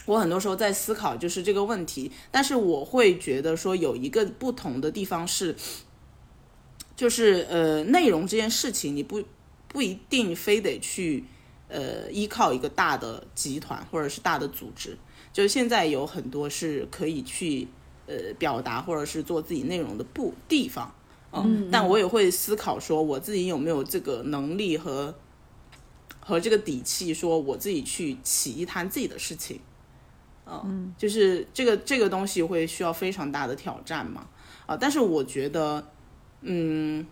[0.08, 5.56] 我很多时候在思考就是这个问题，但是我会觉得说有一个不同的地方是，
[6.96, 9.22] 就是呃，内容这件事情，你不
[9.68, 11.26] 不一定非得去
[11.68, 14.98] 呃依靠一个大的集团或者是大的组织，
[15.34, 17.68] 就是现在有很多是可以去
[18.08, 20.96] 呃表达或者是做自己内容的不地方，
[21.34, 25.14] 嗯，但我也会思考说我自己有没有这个能力和
[26.22, 29.60] 和这个底气，说我自己去起一摊自己的事情，
[30.46, 34.28] 嗯，就是这个这个东西会需要非常大的挑战嘛，
[34.66, 35.92] 啊，但是我觉得。
[36.48, 37.06] 嗯，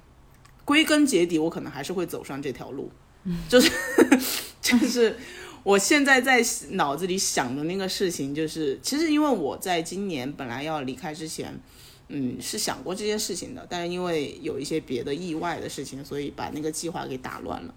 [0.64, 2.92] 归根结底，我可能还是会走上这条路，
[3.50, 3.72] 就是
[4.62, 5.18] 就是
[5.64, 11.60] 我现在在脑子里想的那个事情，就是其实因为我在今年本来要离开之前，
[12.10, 17.74] 嗯，是想过这件事情的，但是因为有一些别的意外的事情，所以把那个计划给打乱了。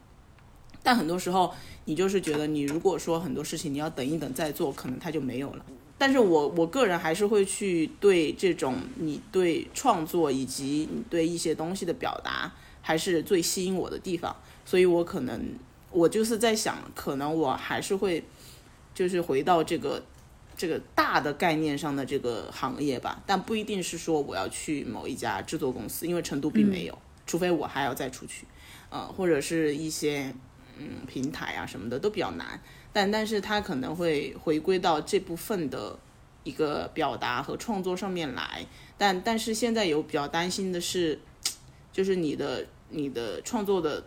[0.83, 1.55] 但很多时候，
[1.87, 5.65] 你就是觉得，你如果说很多事情你要等一等再做，可能它就没有了。
[5.99, 12.53] 但是我我个人还是会去对这种你对创作以及你对一些东西的表达，
[12.83, 14.37] 还是最吸引我的地方。
[14.65, 15.55] 所以我可能
[15.91, 18.23] 我就是在想，可能我还是会
[18.95, 20.05] 就是回到这个
[20.57, 28.47] 这个大的概念上的这个行业吧，但不一定是说我要去某一家制作公司，因为成都并没有，除非我还要再出去，
[28.91, 30.35] 呃，或者是一些
[30.79, 32.61] 嗯平台啊什么的都比较难。
[32.97, 35.99] 但但是他可能会回归到这部分的
[36.45, 38.65] 一个表达和创作上面来，
[38.97, 41.21] 但但是现在有比较担心的是，
[41.93, 44.03] 就是你的你的创作的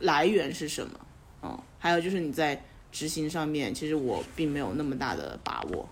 [0.00, 1.00] 来源是什么？
[1.42, 2.60] 嗯，还有就是你在
[2.90, 5.88] 执行上面，其实我并没有那么大的把握。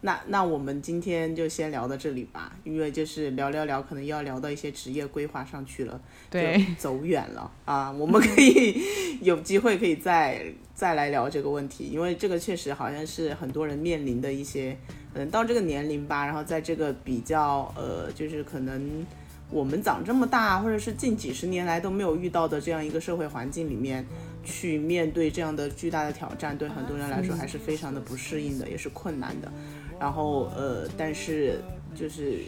[0.00, 6.00] 嗯，那那我们今天就先聊到这里吧，因为就是聊聊聊，可能要聊到一些职业规划上去了，
[6.30, 7.90] 对，走远了啊。
[7.92, 8.82] 我们可以
[9.20, 10.44] 有机会可以再
[10.74, 14.76] 再来聊这个问题，因为这个确实好像是很多人面临的一些，
[15.14, 19.06] 嗯，到这个年龄吧，然后在这个比较呃，就是可能
[19.50, 24.06] 我们长这么大，或者是近几十年来都没有遇到的这样一个社会环境里面，
[24.44, 29.52] 去面对这样的巨大的挑战，对很多人来说还是非常的不适应的，也是困难的。
[30.00, 31.60] 然后呃，但是
[31.94, 32.40] 就是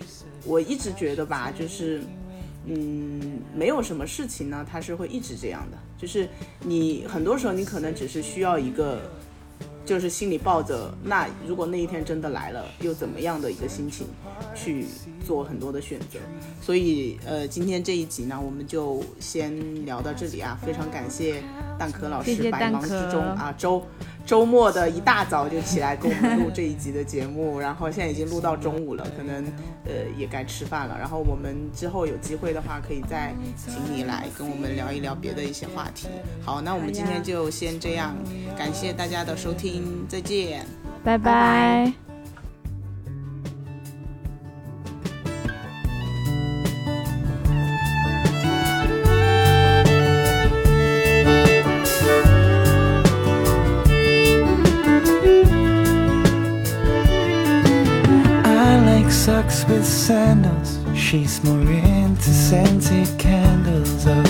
[0.45, 2.01] 我一直觉得吧，就是
[2.67, 5.77] 嗯，没有什么事情呢，它是会一直这样的。
[5.97, 6.29] 就是
[6.61, 9.01] 你很多时候你可能只是需要一个。
[9.85, 14.07] 就是心里抱着那如果那一天真的来了，又怎么样的一个心情
[14.55, 14.87] 去
[15.27, 16.21] 做很多的选择。
[16.63, 20.57] 所以呃，今天这一集呢，我们就先聊到这里啊。
[20.65, 21.43] 非常感谢
[21.81, 23.85] 蛋壳老师百忙之中啊周。
[24.25, 29.45] 周末的一大早就起来跟我们录这一集的节目， 然后现在已经录到中午了，可能
[29.85, 30.97] 呃也该吃饭了。
[30.99, 36.09] 然后我们之后有机会的话，可以再请你来跟我们聊一聊别的一些话题。
[36.45, 38.17] 好，那我们今天就先这样，
[38.57, 40.65] 感谢大家的收听，再见，
[41.05, 42.02] 拜拜。
[59.73, 60.79] With sandals.
[60.95, 64.05] She's more into scented candles.
[64.07, 64.23] Oh,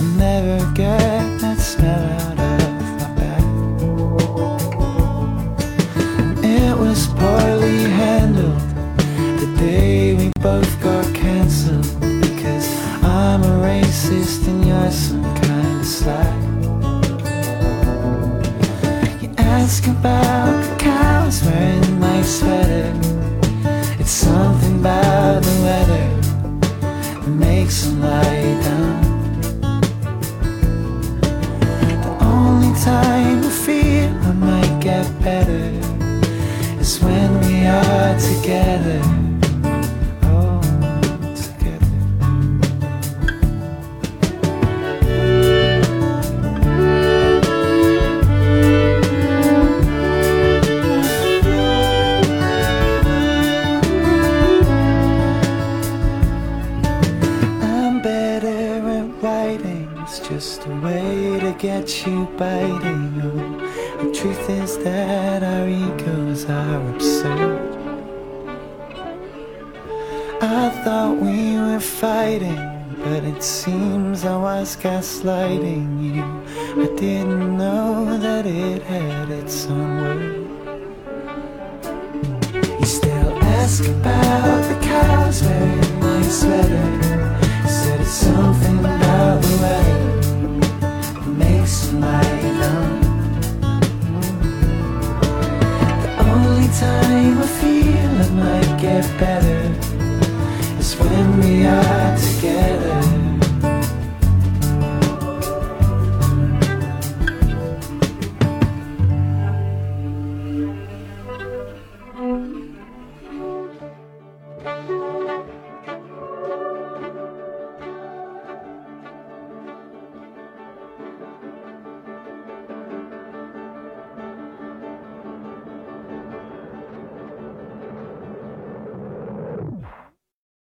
[0.00, 1.05] I'll never get